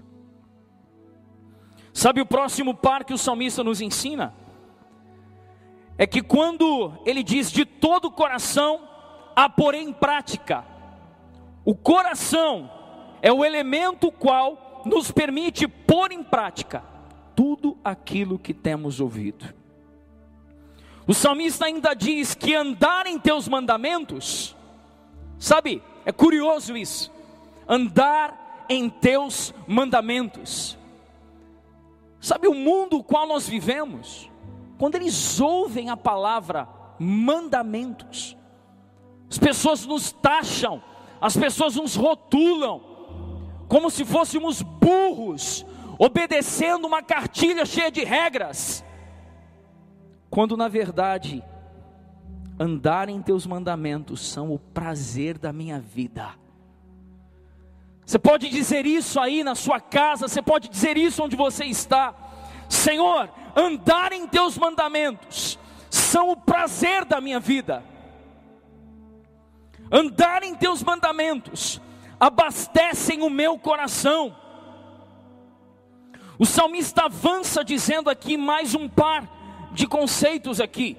Sabe 1.92 2.20
o 2.20 2.26
próximo 2.26 2.74
par 2.74 3.04
que 3.04 3.14
o 3.14 3.16
salmista 3.16 3.62
nos 3.62 3.80
ensina? 3.80 4.34
É 5.96 6.04
que 6.04 6.20
quando 6.20 6.94
ele 7.06 7.22
diz 7.22 7.48
de 7.48 7.64
todo 7.64 8.06
o 8.06 8.10
coração, 8.10 8.88
a 9.36 9.48
porém 9.48 9.90
em 9.90 9.92
prática, 9.92 10.64
o 11.64 11.76
coração 11.76 12.68
é 13.22 13.32
o 13.32 13.44
elemento 13.44 14.10
qual 14.10 14.82
nos 14.84 15.12
permite 15.12 15.68
pôr 15.68 16.10
em 16.10 16.24
prática 16.24 16.82
tudo 17.36 17.78
aquilo 17.84 18.36
que 18.36 18.52
temos 18.52 18.98
ouvido. 18.98 19.55
O 21.06 21.14
salmista 21.14 21.66
ainda 21.66 21.94
diz 21.94 22.34
que 22.34 22.54
andar 22.54 23.06
em 23.06 23.18
teus 23.18 23.46
mandamentos, 23.46 24.56
sabe, 25.38 25.82
é 26.04 26.10
curioso 26.10 26.76
isso, 26.76 27.12
andar 27.68 28.66
em 28.68 28.88
teus 28.88 29.54
mandamentos. 29.68 30.76
Sabe 32.20 32.48
o 32.48 32.54
mundo 32.54 33.04
qual 33.04 33.26
nós 33.26 33.48
vivemos? 33.48 34.28
Quando 34.78 34.96
eles 34.96 35.40
ouvem 35.40 35.90
a 35.90 35.96
palavra 35.96 36.68
mandamentos, 36.98 38.36
as 39.30 39.38
pessoas 39.38 39.86
nos 39.86 40.10
taxam, 40.10 40.82
as 41.20 41.36
pessoas 41.36 41.76
nos 41.76 41.94
rotulam, 41.94 42.80
como 43.68 43.90
se 43.90 44.04
fôssemos 44.04 44.60
burros, 44.60 45.64
obedecendo 45.98 46.86
uma 46.86 47.02
cartilha 47.02 47.64
cheia 47.64 47.90
de 47.90 48.04
regras, 48.04 48.84
quando 50.36 50.54
na 50.54 50.68
verdade, 50.68 51.42
andar 52.60 53.08
em 53.08 53.22
teus 53.22 53.46
mandamentos 53.46 54.20
são 54.20 54.52
o 54.52 54.58
prazer 54.58 55.38
da 55.38 55.50
minha 55.50 55.80
vida. 55.80 56.34
Você 58.04 58.18
pode 58.18 58.50
dizer 58.50 58.84
isso 58.84 59.18
aí 59.18 59.42
na 59.42 59.54
sua 59.54 59.80
casa, 59.80 60.28
você 60.28 60.42
pode 60.42 60.68
dizer 60.68 60.98
isso 60.98 61.24
onde 61.24 61.34
você 61.36 61.64
está. 61.64 62.14
Senhor, 62.68 63.30
andar 63.56 64.12
em 64.12 64.26
teus 64.26 64.58
mandamentos 64.58 65.58
são 65.88 66.28
o 66.32 66.36
prazer 66.36 67.06
da 67.06 67.18
minha 67.18 67.40
vida. 67.40 67.82
Andar 69.90 70.42
em 70.42 70.54
teus 70.54 70.82
mandamentos 70.82 71.80
abastecem 72.20 73.22
o 73.22 73.30
meu 73.30 73.58
coração. 73.58 74.36
O 76.38 76.44
salmista 76.44 77.06
avança 77.06 77.64
dizendo 77.64 78.10
aqui 78.10 78.36
mais 78.36 78.74
um 78.74 78.86
par 78.86 79.34
de 79.76 79.86
conceitos 79.86 80.58
aqui. 80.58 80.96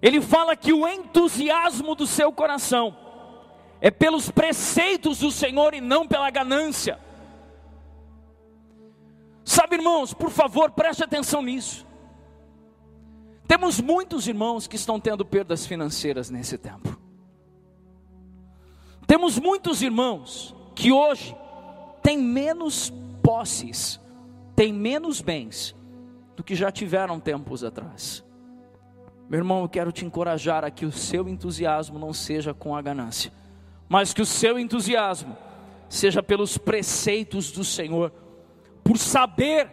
Ele 0.00 0.20
fala 0.20 0.56
que 0.56 0.72
o 0.72 0.86
entusiasmo 0.86 1.96
do 1.96 2.06
seu 2.06 2.32
coração 2.32 2.96
é 3.80 3.90
pelos 3.90 4.30
preceitos 4.30 5.18
do 5.18 5.30
Senhor 5.30 5.74
e 5.74 5.80
não 5.80 6.06
pela 6.06 6.30
ganância. 6.30 6.98
Sabe, 9.44 9.76
irmãos, 9.76 10.14
por 10.14 10.30
favor, 10.30 10.70
preste 10.70 11.02
atenção 11.02 11.42
nisso. 11.42 11.84
Temos 13.48 13.80
muitos 13.80 14.28
irmãos 14.28 14.68
que 14.68 14.76
estão 14.76 15.00
tendo 15.00 15.24
perdas 15.24 15.66
financeiras 15.66 16.30
nesse 16.30 16.56
tempo. 16.56 16.96
Temos 19.08 19.40
muitos 19.40 19.82
irmãos 19.82 20.54
que 20.76 20.92
hoje 20.92 21.36
têm 22.00 22.16
menos 22.16 22.92
posses, 23.22 24.00
têm 24.54 24.72
menos 24.72 25.20
bens 25.20 25.74
do 26.42 26.44
que 26.44 26.54
já 26.54 26.72
tiveram 26.72 27.20
tempos 27.20 27.62
atrás. 27.62 28.24
Meu 29.28 29.38
irmão, 29.38 29.62
eu 29.62 29.68
quero 29.68 29.92
te 29.92 30.04
encorajar 30.04 30.64
a 30.64 30.70
que 30.70 30.84
o 30.84 30.92
seu 30.92 31.28
entusiasmo 31.28 31.98
não 31.98 32.12
seja 32.12 32.52
com 32.52 32.74
a 32.76 32.82
ganância, 32.82 33.32
mas 33.88 34.12
que 34.12 34.20
o 34.20 34.26
seu 34.26 34.58
entusiasmo 34.58 35.36
seja 35.88 36.22
pelos 36.22 36.58
preceitos 36.58 37.52
do 37.52 37.64
Senhor, 37.64 38.12
por 38.82 38.98
saber 38.98 39.70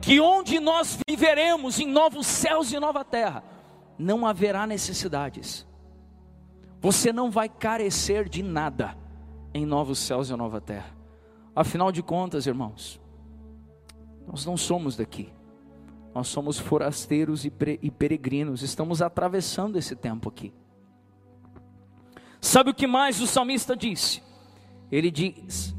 que 0.00 0.20
onde 0.20 0.58
nós 0.58 0.98
viveremos 1.08 1.78
em 1.78 1.86
novos 1.86 2.26
céus 2.26 2.72
e 2.72 2.78
nova 2.78 3.04
terra, 3.04 3.42
não 3.98 4.26
haverá 4.26 4.66
necessidades 4.66 5.68
você 6.80 7.12
não 7.12 7.30
vai 7.30 7.48
carecer 7.48 8.28
de 8.28 8.42
nada 8.42 8.96
em 9.52 9.66
novos 9.66 9.98
céus 9.98 10.30
e 10.30 10.36
nova 10.36 10.60
terra. 10.60 10.96
Afinal 11.54 11.90
de 11.90 12.02
contas, 12.02 12.46
irmãos, 12.46 13.00
nós 14.26 14.46
não 14.46 14.56
somos 14.56 14.96
daqui. 14.96 15.32
Nós 16.14 16.28
somos 16.28 16.58
forasteiros 16.58 17.44
e, 17.44 17.50
peregrinos, 17.90 18.62
estamos 18.62 19.02
atravessando 19.02 19.78
esse 19.78 19.94
tempo 19.94 20.28
aqui. 20.28 20.52
Sabe 22.40 22.70
o 22.70 22.74
que 22.74 22.86
mais 22.86 23.20
o 23.20 23.26
salmista 23.26 23.76
disse? 23.76 24.22
Ele 24.90 25.10
diz: 25.10 25.74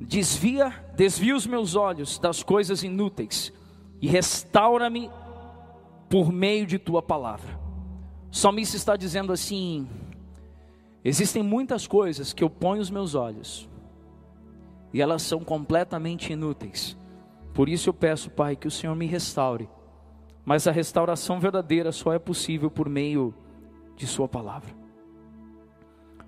Desvia, 0.00 0.70
desvia 0.94 1.34
os 1.34 1.46
meus 1.46 1.74
olhos 1.74 2.18
das 2.18 2.42
coisas 2.42 2.82
inúteis 2.82 3.52
e 4.00 4.06
restaura-me 4.06 5.10
por 6.08 6.30
meio 6.30 6.66
de 6.66 6.78
tua 6.78 7.02
palavra. 7.02 7.58
O 8.30 8.36
salmista 8.36 8.76
está 8.76 8.96
dizendo 8.96 9.32
assim: 9.32 9.88
Existem 11.04 11.42
muitas 11.42 11.86
coisas 11.86 12.32
que 12.32 12.44
eu 12.44 12.50
ponho 12.50 12.80
os 12.80 12.90
meus 12.90 13.14
olhos 13.14 13.68
e 14.92 15.00
elas 15.00 15.22
são 15.22 15.40
completamente 15.40 16.32
inúteis. 16.32 16.96
Por 17.54 17.68
isso 17.68 17.90
eu 17.90 17.94
peço, 17.94 18.30
Pai, 18.30 18.56
que 18.56 18.66
o 18.66 18.70
Senhor 18.70 18.94
me 18.94 19.06
restaure. 19.06 19.68
Mas 20.44 20.66
a 20.66 20.72
restauração 20.72 21.38
verdadeira 21.38 21.92
só 21.92 22.12
é 22.12 22.18
possível 22.18 22.70
por 22.70 22.88
meio 22.88 23.34
de 23.96 24.06
Sua 24.06 24.26
palavra. 24.26 24.74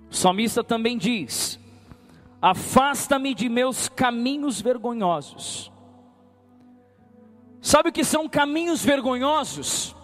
O 0.09 0.15
salmista 0.15 0.63
também 0.63 0.97
diz: 0.97 1.59
Afasta-me 2.41 3.33
de 3.33 3.49
meus 3.49 3.89
caminhos 3.89 4.61
vergonhosos. 4.61 5.71
Sabe 7.61 7.89
o 7.89 7.91
que 7.91 8.03
são 8.03 8.29
caminhos 8.29 8.85
vergonhosos? 8.85 9.95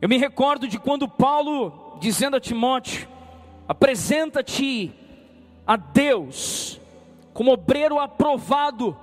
Eu 0.00 0.08
me 0.08 0.16
recordo 0.16 0.68
de 0.68 0.78
quando 0.78 1.08
Paulo, 1.08 1.98
dizendo 2.00 2.36
a 2.36 2.40
Timóteo, 2.40 3.08
Apresenta-te 3.68 4.94
a 5.66 5.76
Deus 5.76 6.80
como 7.34 7.52
obreiro 7.52 7.98
aprovado, 7.98 8.96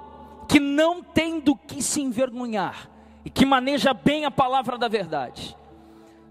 que 0.45 0.59
não 0.59 1.03
tem 1.03 1.39
do 1.39 1.55
que 1.55 1.81
se 1.81 2.01
envergonhar 2.01 2.89
e 3.23 3.29
que 3.29 3.45
maneja 3.45 3.93
bem 3.93 4.25
a 4.25 4.31
palavra 4.31 4.77
da 4.77 4.87
verdade. 4.87 5.55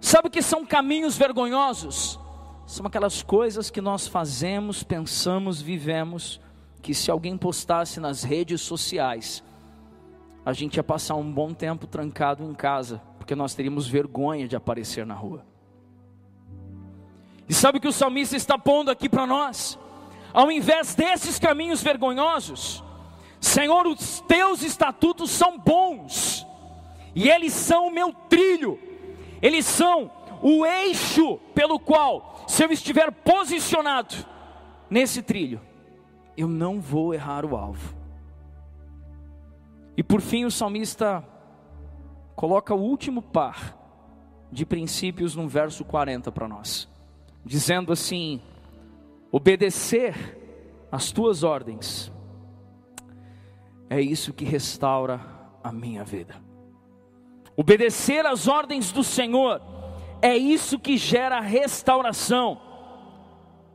Sabe 0.01 0.29
o 0.29 0.31
que 0.31 0.43
são 0.43 0.65
caminhos 0.65 1.17
vergonhosos? 1.17 2.21
São 2.67 2.87
aquelas 2.87 3.23
coisas 3.23 3.71
que 3.71 3.81
nós 3.81 4.07
fazemos, 4.07 4.83
pensamos, 4.83 5.61
vivemos, 5.61 6.41
que 6.83 6.95
se 6.95 7.11
alguém 7.11 7.37
postasse 7.37 7.99
nas 7.99 8.23
redes 8.23 8.61
sociais, 8.61 9.43
a 10.45 10.53
gente 10.53 10.77
ia 10.77 10.85
passar 10.85 11.15
um 11.15 11.33
bom 11.33 11.55
tempo 11.55 11.87
trancado 11.87 12.45
em 12.45 12.55
casa, 12.55 13.01
porque 13.19 13.35
nós 13.35 13.55
teríamos 13.55 13.87
vergonha 13.87 14.47
de 14.47 14.55
aparecer 14.55 15.07
na 15.07 15.15
rua. 15.15 15.45
E 17.49 17.55
sabe 17.55 17.79
o 17.79 17.81
que 17.81 17.89
o 17.89 17.93
salmista 17.93 18.37
está 18.37 18.59
pondo 18.59 18.91
aqui 18.91 19.09
para 19.09 19.27
nós? 19.27 19.79
Ao 20.33 20.51
invés 20.51 20.95
desses 20.95 21.39
caminhos 21.39 21.83
vergonhosos, 21.83 22.83
Senhor, 23.45 23.87
os 23.87 24.21
teus 24.23 24.63
estatutos 24.63 25.31
são 25.31 25.59
bons, 25.59 26.47
e 27.15 27.29
eles 27.29 27.53
são 27.53 27.89
o 27.89 27.91
meu 27.91 28.13
trilho, 28.13 28.79
eles 29.43 29.67
são 29.67 30.11
o 30.43 30.65
eixo 30.65 31.39
pelo 31.55 31.79
qual, 31.79 32.45
se 32.49 32.65
eu 32.65 32.73
estiver 32.73 33.11
posicionado 33.11 34.15
nesse 34.89 35.23
trilho, 35.23 35.61
eu 36.37 36.49
não 36.49 36.81
vou 36.81 37.15
errar 37.15 37.45
o 37.45 37.57
alvo. 37.57 37.95
E 39.97 40.03
por 40.03 40.21
fim, 40.21 40.45
o 40.45 40.51
salmista 40.51 41.25
coloca 42.35 42.75
o 42.75 42.81
último 42.81 43.23
par 43.23 43.77
de 44.51 44.67
princípios 44.67 45.37
no 45.37 45.47
verso 45.49 45.85
40 45.85 46.33
para 46.33 46.49
nós 46.49 46.89
dizendo 47.45 47.93
assim: 47.93 48.41
obedecer 49.31 50.39
às 50.91 51.13
tuas 51.13 51.43
ordens, 51.43 52.11
é 53.89 54.01
isso 54.01 54.33
que 54.33 54.45
restaura 54.45 55.21
a 55.63 55.73
minha 55.73 56.05
vida. 56.05 56.37
Obedecer 57.57 58.27
às 58.27 58.49
ordens 58.49 58.91
do 58.91 59.05
Senhor, 59.05 59.63
é 60.21 60.37
isso 60.37 60.79
que 60.79 60.97
gera 60.97 61.41
restauração 61.41 62.61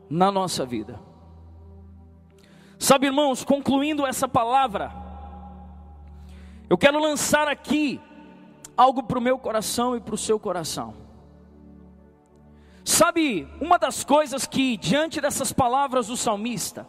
na 0.09 0.31
nossa 0.31 0.65
vida. 0.65 0.99
Sabe, 2.77 3.07
irmãos, 3.07 3.43
concluindo 3.43 4.05
essa 4.05 4.27
palavra, 4.27 4.91
eu 6.69 6.77
quero 6.77 6.99
lançar 6.99 7.47
aqui 7.47 8.01
algo 8.75 9.03
para 9.03 9.19
o 9.19 9.21
meu 9.21 9.37
coração 9.37 9.95
e 9.95 9.99
para 9.99 10.15
o 10.15 10.17
seu 10.17 10.39
coração. 10.39 10.93
Sabe, 12.83 13.47
uma 13.61 13.77
das 13.77 14.03
coisas 14.03 14.47
que, 14.47 14.75
diante 14.77 15.21
dessas 15.21 15.53
palavras 15.53 16.07
do 16.07 16.17
salmista, 16.17 16.87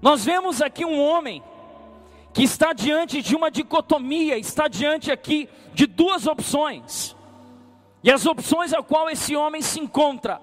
nós 0.00 0.24
vemos 0.24 0.60
aqui 0.60 0.84
um 0.84 1.00
homem 1.00 1.42
que 2.32 2.42
está 2.42 2.72
diante 2.72 3.20
de 3.20 3.36
uma 3.36 3.50
dicotomia, 3.50 4.38
está 4.38 4.68
diante 4.68 5.10
aqui 5.10 5.48
de 5.74 5.86
duas 5.86 6.26
opções. 6.26 7.16
E 8.02 8.10
as 8.10 8.26
opções 8.26 8.72
a 8.72 8.82
qual 8.82 9.08
esse 9.10 9.36
homem 9.36 9.62
se 9.62 9.78
encontra 9.78 10.40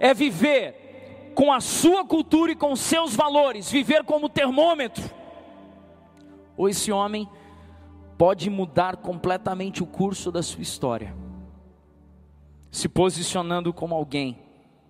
é 0.00 0.12
viver 0.12 1.32
com 1.34 1.52
a 1.52 1.60
sua 1.60 2.04
cultura 2.04 2.52
e 2.52 2.56
com 2.56 2.74
seus 2.74 3.14
valores, 3.14 3.70
viver 3.70 4.02
como 4.04 4.28
termômetro. 4.28 5.04
Ou 6.56 6.68
esse 6.68 6.90
homem 6.90 7.28
pode 8.16 8.48
mudar 8.48 8.96
completamente 8.96 9.82
o 9.82 9.86
curso 9.86 10.32
da 10.32 10.42
sua 10.42 10.62
história 10.62 11.14
se 12.76 12.90
posicionando 12.90 13.72
como 13.72 13.94
alguém 13.94 14.38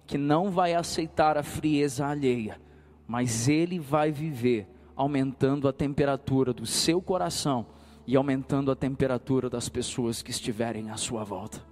que 0.08 0.18
não 0.18 0.50
vai 0.50 0.74
aceitar 0.74 1.38
a 1.38 1.42
frieza 1.44 2.04
alheia, 2.04 2.60
mas 3.06 3.48
ele 3.48 3.78
vai 3.78 4.10
viver 4.10 4.66
aumentando 4.96 5.68
a 5.68 5.72
temperatura 5.72 6.52
do 6.52 6.64
seu 6.64 7.02
coração 7.02 7.66
e 8.06 8.16
aumentando 8.16 8.70
a 8.70 8.76
temperatura 8.76 9.50
das 9.50 9.68
pessoas 9.68 10.22
que 10.22 10.30
estiverem 10.30 10.90
à 10.90 10.96
sua 10.96 11.22
volta. 11.22 11.62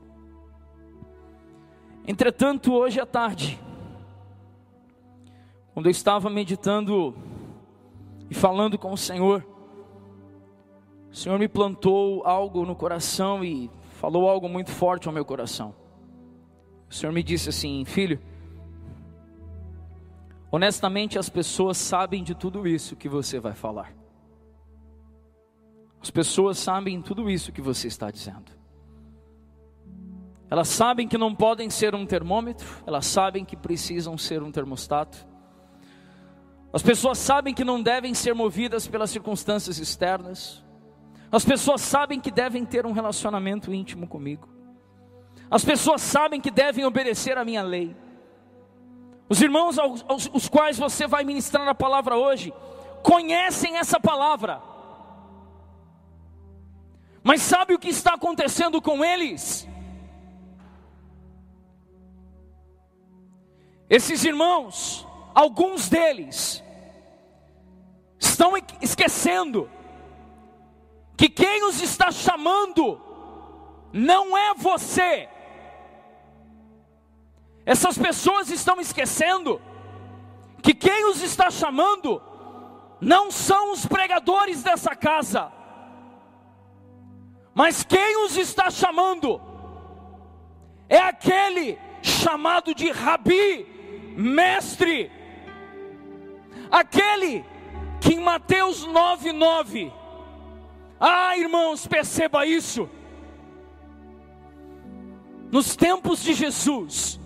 Entretanto, 2.06 2.72
hoje 2.74 3.00
à 3.00 3.06
tarde, 3.06 3.58
quando 5.72 5.87
eu 5.87 5.90
estava 5.90 6.28
meditando 6.28 7.16
e 8.28 8.34
falando 8.34 8.76
com 8.76 8.92
o 8.92 8.96
Senhor, 8.98 9.46
o 11.10 11.16
Senhor 11.16 11.38
me 11.38 11.48
plantou 11.48 12.22
algo 12.26 12.66
no 12.66 12.76
coração 12.76 13.42
e 13.42 13.70
falou 13.92 14.28
algo 14.28 14.48
muito 14.48 14.70
forte 14.70 15.08
ao 15.08 15.14
meu 15.14 15.24
coração. 15.24 15.74
O 16.90 16.94
Senhor 16.94 17.12
me 17.12 17.22
disse 17.22 17.48
assim, 17.48 17.84
filho, 17.84 18.20
honestamente 20.55 21.19
as 21.19 21.29
pessoas 21.29 21.77
sabem 21.77 22.23
de 22.23 22.33
tudo 22.33 22.64
isso 22.64 22.95
que 22.95 23.09
você 23.09 23.40
vai 23.40 23.55
falar. 23.55 23.93
As 26.01 26.12
pessoas 26.12 26.59
sabem 26.59 27.03
tudo 27.03 27.29
isso 27.29 27.51
que 27.51 27.61
você 27.61 27.88
está 27.88 28.09
dizendo. 28.09 28.53
Elas 30.49 30.69
sabem 30.69 31.09
que 31.09 31.19
não 31.19 31.35
podem 31.35 31.69
ser 31.69 31.93
um 31.93 32.07
termômetro, 32.07 32.69
elas 32.87 33.05
sabem 33.05 33.45
que 33.45 33.57
precisam 33.57 34.17
ser 34.17 34.45
um 34.45 34.53
termostato. 34.53 35.27
As 36.73 36.83
pessoas 36.85 37.19
sabem 37.19 37.53
que 37.53 37.64
não 37.64 37.83
devem 37.83 38.14
ser 38.14 38.33
movidas 38.33 38.87
pelas 38.87 39.11
circunstâncias 39.11 39.81
externas. 39.81 40.62
As 41.33 41.45
pessoas 41.45 41.81
sabem 41.81 42.21
que 42.21 42.31
devem 42.31 42.64
ter 42.64 42.87
um 42.87 42.93
relacionamento 42.93 43.75
íntimo 43.75 44.07
comigo. 44.07 44.49
As 45.51 45.64
pessoas 45.64 46.01
sabem 46.01 46.40
que 46.40 46.51
devem 46.51 46.85
obedecer 46.85 47.37
à 47.37 47.45
minha 47.45 47.62
lei. 47.62 48.04
Os 49.28 49.40
irmãos 49.40 49.78
aos, 49.78 50.04
aos 50.06 50.30
os 50.32 50.48
quais 50.48 50.78
você 50.78 51.06
vai 51.06 51.24
ministrar 51.24 51.66
a 51.66 51.74
palavra 51.74 52.16
hoje, 52.16 52.52
conhecem 53.02 53.78
essa 53.78 53.98
palavra. 53.98 54.60
Mas 57.22 57.40
sabe 57.40 57.74
o 57.74 57.78
que 57.78 57.88
está 57.88 58.14
acontecendo 58.14 58.82
com 58.82 59.04
eles? 59.04 59.66
Esses 63.88 64.24
irmãos, 64.24 65.06
alguns 65.34 65.88
deles, 65.88 66.62
estão 68.18 68.52
esquecendo 68.80 69.70
que 71.16 71.28
quem 71.28 71.64
os 71.64 71.80
está 71.80 72.10
chamando 72.10 73.00
não 73.92 74.37
é 74.37 74.52
você. 74.54 75.28
Essas 77.66 77.96
pessoas 77.96 78.50
estão 78.50 78.81
esquecendo 78.81 79.61
que 80.62 80.74
quem 80.74 81.07
os 81.11 81.22
está 81.22 81.50
chamando 81.50 82.20
não 83.00 83.31
são 83.31 83.72
os 83.72 83.87
pregadores 83.87 84.62
dessa 84.62 84.94
casa, 84.94 85.50
mas 87.55 87.83
quem 87.83 88.24
os 88.24 88.37
está 88.37 88.70
chamando 88.70 89.40
é 90.88 90.98
aquele 90.98 91.79
chamado 92.03 92.74
de 92.74 92.90
Rabi, 92.90 93.66
mestre, 94.16 95.11
aquele 96.70 97.44
que 98.00 98.14
em 98.14 98.20
Mateus 98.20 98.87
9,9, 98.87 99.92
ah 101.00 101.37
irmãos, 101.37 101.87
perceba 101.87 102.46
isso, 102.46 102.88
nos 105.50 105.77
tempos 105.77 106.22
de 106.22 106.35
Jesus, 106.35 107.20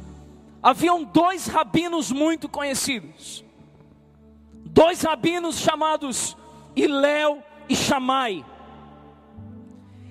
haviam 0.62 1.04
dois 1.04 1.46
rabinos 1.46 2.10
muito 2.10 2.48
conhecidos, 2.48 3.44
dois 4.64 5.02
rabinos 5.02 5.58
chamados 5.58 6.36
Iléu 6.74 7.42
e 7.68 7.74
Chamai. 7.74 8.44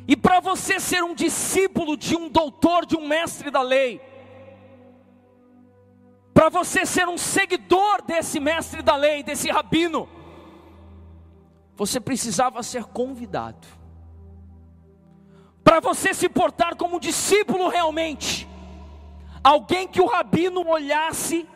E 0.07 0.15
para 0.15 0.39
você 0.39 0.79
ser 0.79 1.03
um 1.03 1.13
discípulo 1.13 1.97
de 1.97 2.15
um 2.15 2.29
doutor, 2.29 2.85
de 2.85 2.95
um 2.95 3.05
mestre 3.07 3.51
da 3.51 3.61
lei, 3.61 4.01
para 6.33 6.49
você 6.49 6.85
ser 6.85 7.07
um 7.07 7.17
seguidor 7.17 8.01
desse 8.03 8.39
mestre 8.39 8.81
da 8.81 8.95
lei, 8.95 9.23
desse 9.23 9.49
rabino, 9.49 10.07
você 11.75 11.99
precisava 11.99 12.63
ser 12.63 12.85
convidado. 12.85 13.67
Para 15.63 15.79
você 15.79 16.13
se 16.13 16.29
portar 16.29 16.75
como 16.75 16.99
discípulo 16.99 17.67
realmente, 17.67 18.47
alguém 19.47 19.87
que 19.87 20.01
o 20.01 20.05
rabino 20.05 20.67
olhasse 20.67 21.47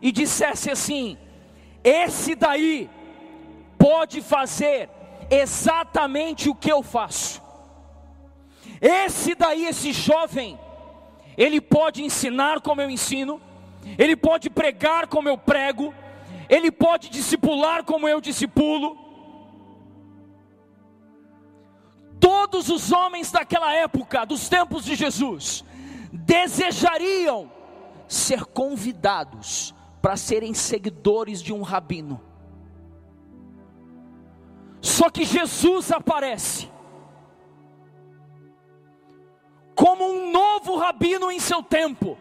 e 0.00 0.10
dissesse 0.10 0.70
assim: 0.70 1.18
esse 1.84 2.34
daí 2.34 2.88
pode 3.78 4.22
fazer 4.22 4.88
exatamente 5.30 6.48
o 6.48 6.54
que 6.54 6.72
eu 6.72 6.82
faço. 6.82 7.42
Esse 8.80 9.34
daí, 9.34 9.66
esse 9.66 9.92
jovem, 9.92 10.58
ele 11.36 11.60
pode 11.60 12.02
ensinar 12.02 12.60
como 12.60 12.80
eu 12.80 12.88
ensino, 12.88 13.40
ele 13.98 14.16
pode 14.16 14.48
pregar 14.48 15.06
como 15.06 15.28
eu 15.28 15.36
prego, 15.36 15.94
ele 16.48 16.70
pode 16.70 17.10
discipular 17.10 17.84
como 17.84 18.08
eu 18.08 18.18
discipulo. 18.18 18.96
Todos 22.18 22.70
os 22.70 22.92
homens 22.92 23.30
daquela 23.30 23.74
época, 23.74 24.24
dos 24.24 24.48
tempos 24.48 24.84
de 24.86 24.94
Jesus, 24.94 25.65
desejariam 26.16 27.50
ser 28.08 28.44
convidados 28.44 29.74
para 30.00 30.16
serem 30.16 30.54
seguidores 30.54 31.42
de 31.42 31.52
um 31.52 31.62
rabino. 31.62 32.20
Só 34.80 35.10
que 35.10 35.24
Jesus 35.24 35.90
aparece 35.90 36.68
como 39.74 40.04
um 40.04 40.32
novo 40.32 40.76
rabino 40.76 41.30
em 41.30 41.38
seu 41.38 41.62
tempo. 41.62 42.16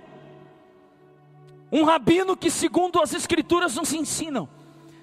Um 1.71 1.83
rabino 1.83 2.35
que, 2.35 2.49
segundo 2.49 3.01
as 3.01 3.13
Escrituras, 3.13 3.75
nos 3.75 3.93
ensinam, 3.93 4.47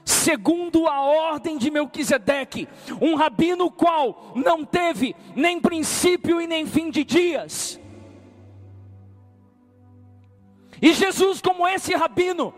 segundo 0.04 0.86
a 0.86 1.00
ordem 1.00 1.56
de 1.56 1.70
Melquisedeque, 1.70 2.68
um 3.00 3.14
rabino 3.14 3.70
qual 3.70 4.32
não 4.34 4.64
teve 4.64 5.16
nem 5.34 5.60
princípio 5.60 6.40
e 6.40 6.46
nem 6.46 6.66
fim 6.66 6.90
de 6.90 7.04
dias, 7.04 7.80
e 10.82 10.92
Jesus, 10.92 11.40
como 11.40 11.66
esse 11.68 11.94
rabino, 11.94 12.52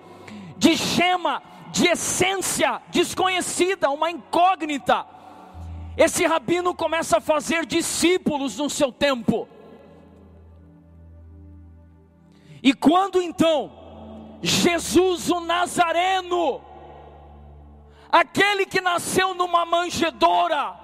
de 0.56 0.74
gema, 0.74 1.42
de 1.70 1.86
essência 1.88 2.80
desconhecida, 2.88 3.90
uma 3.90 4.10
incógnita, 4.10 5.04
esse 5.94 6.24
rabino 6.24 6.74
começa 6.74 7.18
a 7.18 7.20
fazer 7.20 7.66
discípulos 7.66 8.56
no 8.56 8.70
seu 8.70 8.90
tempo. 8.90 9.46
E 12.62 12.72
quando 12.72 13.20
então 13.20 14.38
Jesus 14.40 15.30
o 15.30 15.40
Nazareno, 15.40 16.62
aquele 18.10 18.64
que 18.64 18.80
nasceu 18.80 19.34
numa 19.34 19.66
manjedoura, 19.66 20.80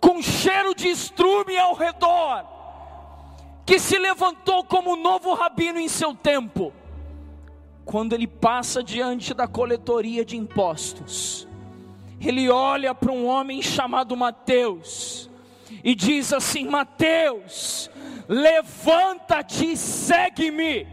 com 0.00 0.22
cheiro 0.22 0.72
de 0.72 0.86
estrume 0.86 1.58
ao 1.58 1.74
redor, 1.74 2.59
que 3.70 3.78
se 3.78 3.96
levantou 4.00 4.64
como 4.64 4.96
novo 4.96 5.32
rabino 5.32 5.78
em 5.78 5.86
seu 5.86 6.12
tempo, 6.12 6.72
quando 7.84 8.14
ele 8.14 8.26
passa 8.26 8.82
diante 8.82 9.32
da 9.32 9.46
coletoria 9.46 10.24
de 10.24 10.36
impostos, 10.36 11.46
ele 12.20 12.50
olha 12.50 12.92
para 12.92 13.12
um 13.12 13.24
homem 13.24 13.62
chamado 13.62 14.16
Mateus 14.16 15.30
e 15.84 15.94
diz 15.94 16.32
assim: 16.32 16.66
Mateus, 16.66 17.88
levanta-te 18.26 19.70
e 19.70 19.76
segue-me. 19.76 20.88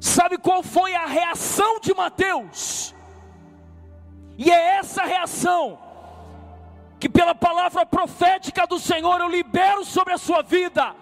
Sabe 0.00 0.38
qual 0.38 0.62
foi 0.62 0.94
a 0.94 1.04
reação 1.04 1.78
de 1.78 1.92
Mateus? 1.92 2.94
E 4.38 4.50
é 4.50 4.78
essa 4.78 5.04
reação 5.04 5.78
que, 6.98 7.06
pela 7.06 7.34
palavra 7.34 7.84
profética 7.84 8.66
do 8.66 8.78
Senhor, 8.78 9.20
eu 9.20 9.28
libero 9.28 9.84
sobre 9.84 10.14
a 10.14 10.18
sua 10.18 10.40
vida 10.40 10.96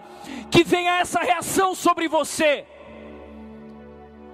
que 0.50 0.64
venha 0.64 1.00
essa 1.00 1.20
reação 1.20 1.74
sobre 1.74 2.08
você. 2.08 2.66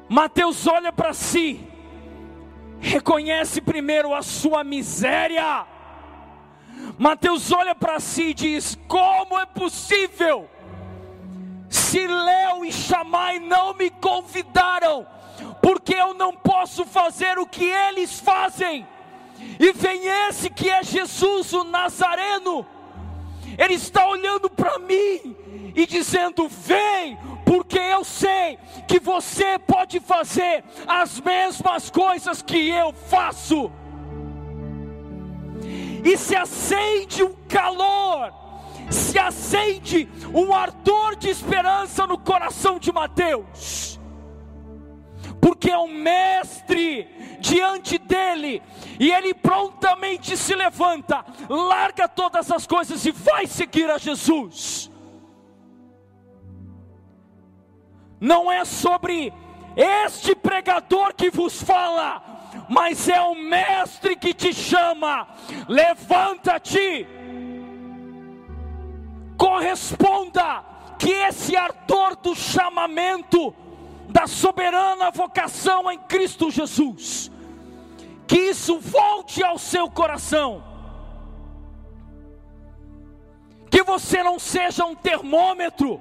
Mateus 0.09 0.67
olha 0.67 0.93
para 0.93 1.15
si, 1.15 1.61
reconhece 2.81 3.61
primeiro 3.61 4.15
a 4.15 4.23
sua 4.23 4.63
miséria. 4.63 5.67
Mateus 6.99 7.51
olha 7.51 7.75
para 7.75 7.99
si 7.99 8.25
e 8.25 8.35
diz: 8.35 8.79
Como 8.87 9.39
é 9.39 9.47
possível? 9.47 10.49
Se 11.69 12.07
Léo 12.07 12.65
e 12.65 12.73
Chamai 12.73 13.39
não 13.39 13.73
me 13.73 13.89
convidaram, 13.89 15.07
porque 15.63 15.95
eu 15.95 16.13
não 16.13 16.35
posso 16.35 16.85
fazer 16.85 17.39
o 17.39 17.47
que 17.47 17.65
eles 17.65 18.21
fazem. 18.21 18.87
E 19.59 19.73
vem 19.73 20.07
esse 20.29 20.51
que 20.51 20.69
é 20.69 20.83
Jesus, 20.83 21.53
o 21.53 21.65
Nazareno, 21.65 22.67
ele 23.57 23.75
está 23.75 24.07
olhando 24.07 24.51
para 24.51 24.79
mim 24.79 25.37
e 25.75 25.87
dizendo: 25.87 26.49
Vem, 26.49 27.19
porque 27.45 27.79
eu 27.79 28.05
sei 28.05 28.59
que 28.87 28.99
você 28.99 29.59
pode 29.59 30.01
fazer 30.01 30.65
as 30.87 31.21
mesmas 31.21 31.91
coisas 31.91 32.43
que 32.43 32.69
eu 32.69 32.93
faço. 32.93 33.71
E 36.05 36.17
se 36.17 36.35
acende 36.35 37.23
um 37.23 37.35
calor, 37.49 38.33
se 38.91 39.19
acende 39.19 40.09
um 40.35 40.53
ardor 40.53 41.17
de 41.17 41.29
esperança 41.29 42.07
no 42.07 42.19
coração 42.19 42.79
de 42.79 42.91
Mateus, 42.91 44.01
porque 45.41 45.71
é 45.71 45.79
um 45.79 45.93
mestre 45.93 47.09
diante 47.39 47.99
dele, 47.99 48.63
e 48.99 49.13
ele 49.13 49.33
prontamente 49.33 50.37
se 50.37 50.55
levanta, 50.55 51.25
larga 51.49 52.09
todas 52.09 52.51
as 52.51 52.67
coisas 52.67 53.05
e 53.07 53.13
vai 53.13 53.47
seguir 53.47 53.89
a 53.91 53.99
Jesus. 53.99 54.92
Não 58.23 58.53
é 58.53 58.65
sobre 58.65 59.35
este 59.75 60.33
pregador 60.37 61.13
que 61.13 61.29
vos 61.29 61.61
fala, 61.61 62.23
mas 62.69 63.09
é 63.09 63.21
o 63.21 63.35
Mestre 63.35 64.15
que 64.15 64.33
te 64.33 64.55
chama. 64.55 65.27
Levanta-te, 65.67 67.05
corresponda, 69.37 70.63
que 71.01 71.11
esse 71.11 71.57
ardor 71.57 72.15
do 72.15 72.33
chamamento 72.37 73.53
da 74.09 74.29
soberana 74.29 75.11
vocação 75.11 75.91
em 75.91 75.99
Cristo 75.99 76.49
Jesus. 76.49 77.29
Que 78.29 78.37
isso 78.39 78.79
volte 78.79 79.43
ao 79.43 79.59
seu 79.59 79.91
coração. 79.91 80.63
Que 83.69 83.83
você 83.83 84.23
não 84.23 84.39
seja 84.39 84.85
um 84.85 84.95
termômetro, 84.95 86.01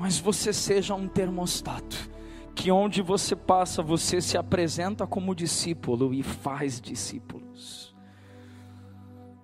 mas 0.00 0.18
você 0.18 0.50
seja 0.50 0.94
um 0.94 1.06
termostato. 1.06 2.08
Que 2.54 2.70
onde 2.70 3.02
você 3.02 3.36
passa, 3.36 3.82
você 3.82 4.18
se 4.18 4.38
apresenta 4.38 5.06
como 5.06 5.34
discípulo 5.34 6.14
e 6.14 6.22
faz 6.22 6.80
discípulos. 6.80 7.94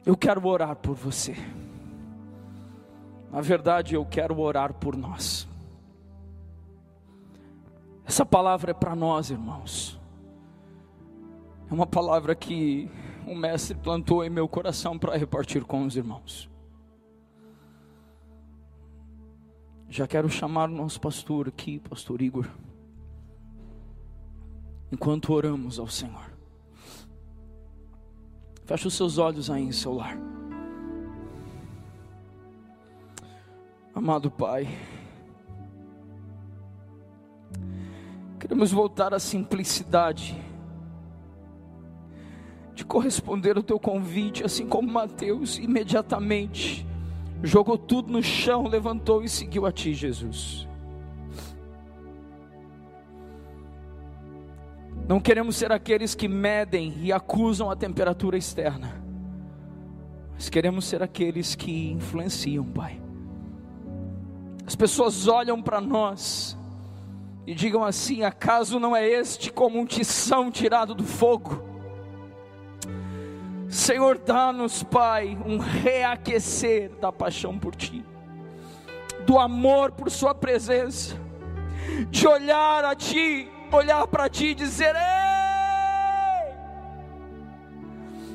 Eu 0.06 0.16
quero 0.16 0.46
orar 0.46 0.74
por 0.76 0.94
você. 0.94 1.36
Na 3.30 3.42
verdade, 3.42 3.96
eu 3.96 4.06
quero 4.06 4.40
orar 4.40 4.72
por 4.72 4.96
nós. 4.96 5.46
Essa 8.06 8.24
palavra 8.24 8.70
é 8.70 8.74
para 8.74 8.96
nós, 8.96 9.28
irmãos. 9.28 10.00
É 11.70 11.74
uma 11.74 11.86
palavra 11.86 12.34
que 12.34 12.90
o 13.26 13.34
mestre 13.34 13.76
plantou 13.76 14.24
em 14.24 14.30
meu 14.30 14.48
coração 14.48 14.98
para 14.98 15.18
repartir 15.18 15.64
com 15.64 15.84
os 15.84 15.98
irmãos. 15.98 16.48
Já 19.88 20.06
quero 20.06 20.28
chamar 20.28 20.68
o 20.68 20.74
nosso 20.74 21.00
pastor 21.00 21.48
aqui, 21.48 21.78
pastor 21.78 22.20
Igor. 22.20 22.48
Enquanto 24.90 25.32
oramos 25.32 25.78
ao 25.78 25.88
Senhor. 25.88 26.32
Feche 28.64 28.88
os 28.88 28.94
seus 28.94 29.16
olhos 29.16 29.48
aí 29.48 29.62
em 29.62 29.72
seu 29.72 29.94
lar. 29.94 30.18
Amado 33.94 34.30
Pai, 34.30 34.68
queremos 38.38 38.70
voltar 38.70 39.14
à 39.14 39.18
simplicidade 39.18 40.36
de 42.74 42.84
corresponder 42.84 43.56
ao 43.56 43.62
teu 43.62 43.80
convite, 43.80 44.44
assim 44.44 44.68
como 44.68 44.92
Mateus 44.92 45.56
imediatamente 45.58 46.86
jogou 47.42 47.76
tudo 47.76 48.10
no 48.10 48.22
chão, 48.22 48.66
levantou 48.66 49.22
e 49.22 49.28
seguiu 49.28 49.66
a 49.66 49.72
ti, 49.72 49.94
Jesus. 49.94 50.66
Não 55.08 55.20
queremos 55.20 55.56
ser 55.56 55.70
aqueles 55.70 56.14
que 56.14 56.26
medem 56.26 56.94
e 57.00 57.12
acusam 57.12 57.70
a 57.70 57.76
temperatura 57.76 58.36
externa, 58.36 59.00
mas 60.34 60.48
queremos 60.48 60.84
ser 60.84 61.02
aqueles 61.02 61.54
que 61.54 61.92
influenciam, 61.92 62.64
Pai. 62.64 63.00
As 64.66 64.74
pessoas 64.74 65.28
olham 65.28 65.62
para 65.62 65.80
nós 65.80 66.58
e 67.46 67.54
digam 67.54 67.84
assim: 67.84 68.24
acaso 68.24 68.80
não 68.80 68.96
é 68.96 69.08
este 69.08 69.52
como 69.52 69.78
um 69.78 69.86
tição 69.86 70.50
tirado 70.50 70.92
do 70.92 71.04
fogo? 71.04 71.75
Senhor, 73.68 74.18
dá-nos, 74.18 74.82
Pai, 74.82 75.36
um 75.44 75.58
reaquecer 75.58 76.90
da 77.00 77.10
paixão 77.10 77.58
por 77.58 77.74
Ti, 77.74 78.04
do 79.26 79.38
amor 79.38 79.92
por 79.92 80.10
Sua 80.10 80.34
presença, 80.34 81.16
de 82.10 82.26
olhar 82.26 82.84
a 82.84 82.94
Ti, 82.94 83.50
olhar 83.72 84.06
para 84.06 84.28
Ti 84.28 84.46
e 84.46 84.54
dizer: 84.54 84.94
Ei, 84.94 86.54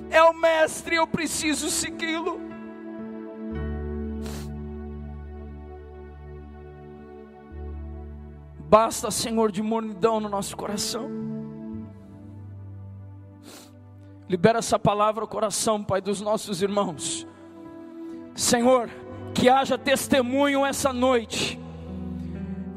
é 0.10 0.22
o 0.24 0.34
Mestre, 0.34 0.96
eu 0.96 1.08
preciso 1.08 1.70
segui-lo. 1.70 2.40
Basta, 8.60 9.12
Senhor, 9.12 9.52
de 9.52 9.62
mornidão 9.62 10.22
no 10.22 10.30
nosso 10.30 10.56
coração. 10.56 11.10
Libera 14.32 14.60
essa 14.60 14.80
palavra 14.80 15.26
ao 15.26 15.28
coração, 15.28 15.84
Pai, 15.84 16.00
dos 16.00 16.22
nossos 16.22 16.62
irmãos. 16.62 17.28
Senhor, 18.34 18.90
que 19.34 19.50
haja 19.50 19.78
testemunho 19.78 20.66
essa 20.66 20.94
noite 20.94 21.60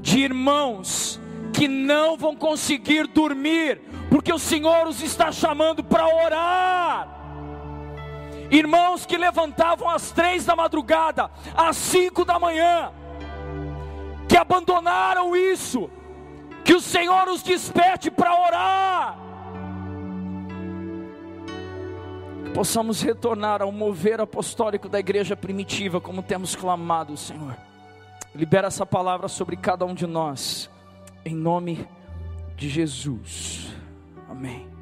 de 0.00 0.18
irmãos 0.18 1.20
que 1.52 1.68
não 1.68 2.16
vão 2.16 2.34
conseguir 2.34 3.06
dormir, 3.06 3.80
porque 4.10 4.32
o 4.32 4.38
Senhor 4.38 4.88
os 4.88 5.00
está 5.00 5.30
chamando 5.30 5.84
para 5.84 6.04
orar. 6.08 7.08
Irmãos 8.50 9.06
que 9.06 9.16
levantavam 9.16 9.88
às 9.88 10.10
três 10.10 10.44
da 10.44 10.56
madrugada, 10.56 11.30
às 11.56 11.76
cinco 11.76 12.24
da 12.24 12.36
manhã, 12.36 12.90
que 14.28 14.36
abandonaram 14.36 15.36
isso, 15.36 15.88
que 16.64 16.74
o 16.74 16.80
Senhor 16.80 17.28
os 17.28 17.44
desperte 17.44 18.10
para 18.10 18.34
orar. 18.44 19.33
Possamos 22.54 23.02
retornar 23.02 23.60
ao 23.60 23.72
mover 23.72 24.20
apostólico 24.20 24.88
da 24.88 25.00
igreja 25.00 25.36
primitiva, 25.36 26.00
como 26.00 26.22
temos 26.22 26.54
clamado, 26.54 27.16
Senhor. 27.16 27.56
Libera 28.32 28.68
essa 28.68 28.86
palavra 28.86 29.26
sobre 29.26 29.56
cada 29.56 29.84
um 29.84 29.92
de 29.92 30.06
nós, 30.06 30.70
em 31.24 31.34
nome 31.34 31.84
de 32.56 32.68
Jesus. 32.68 33.74
Amém. 34.30 34.73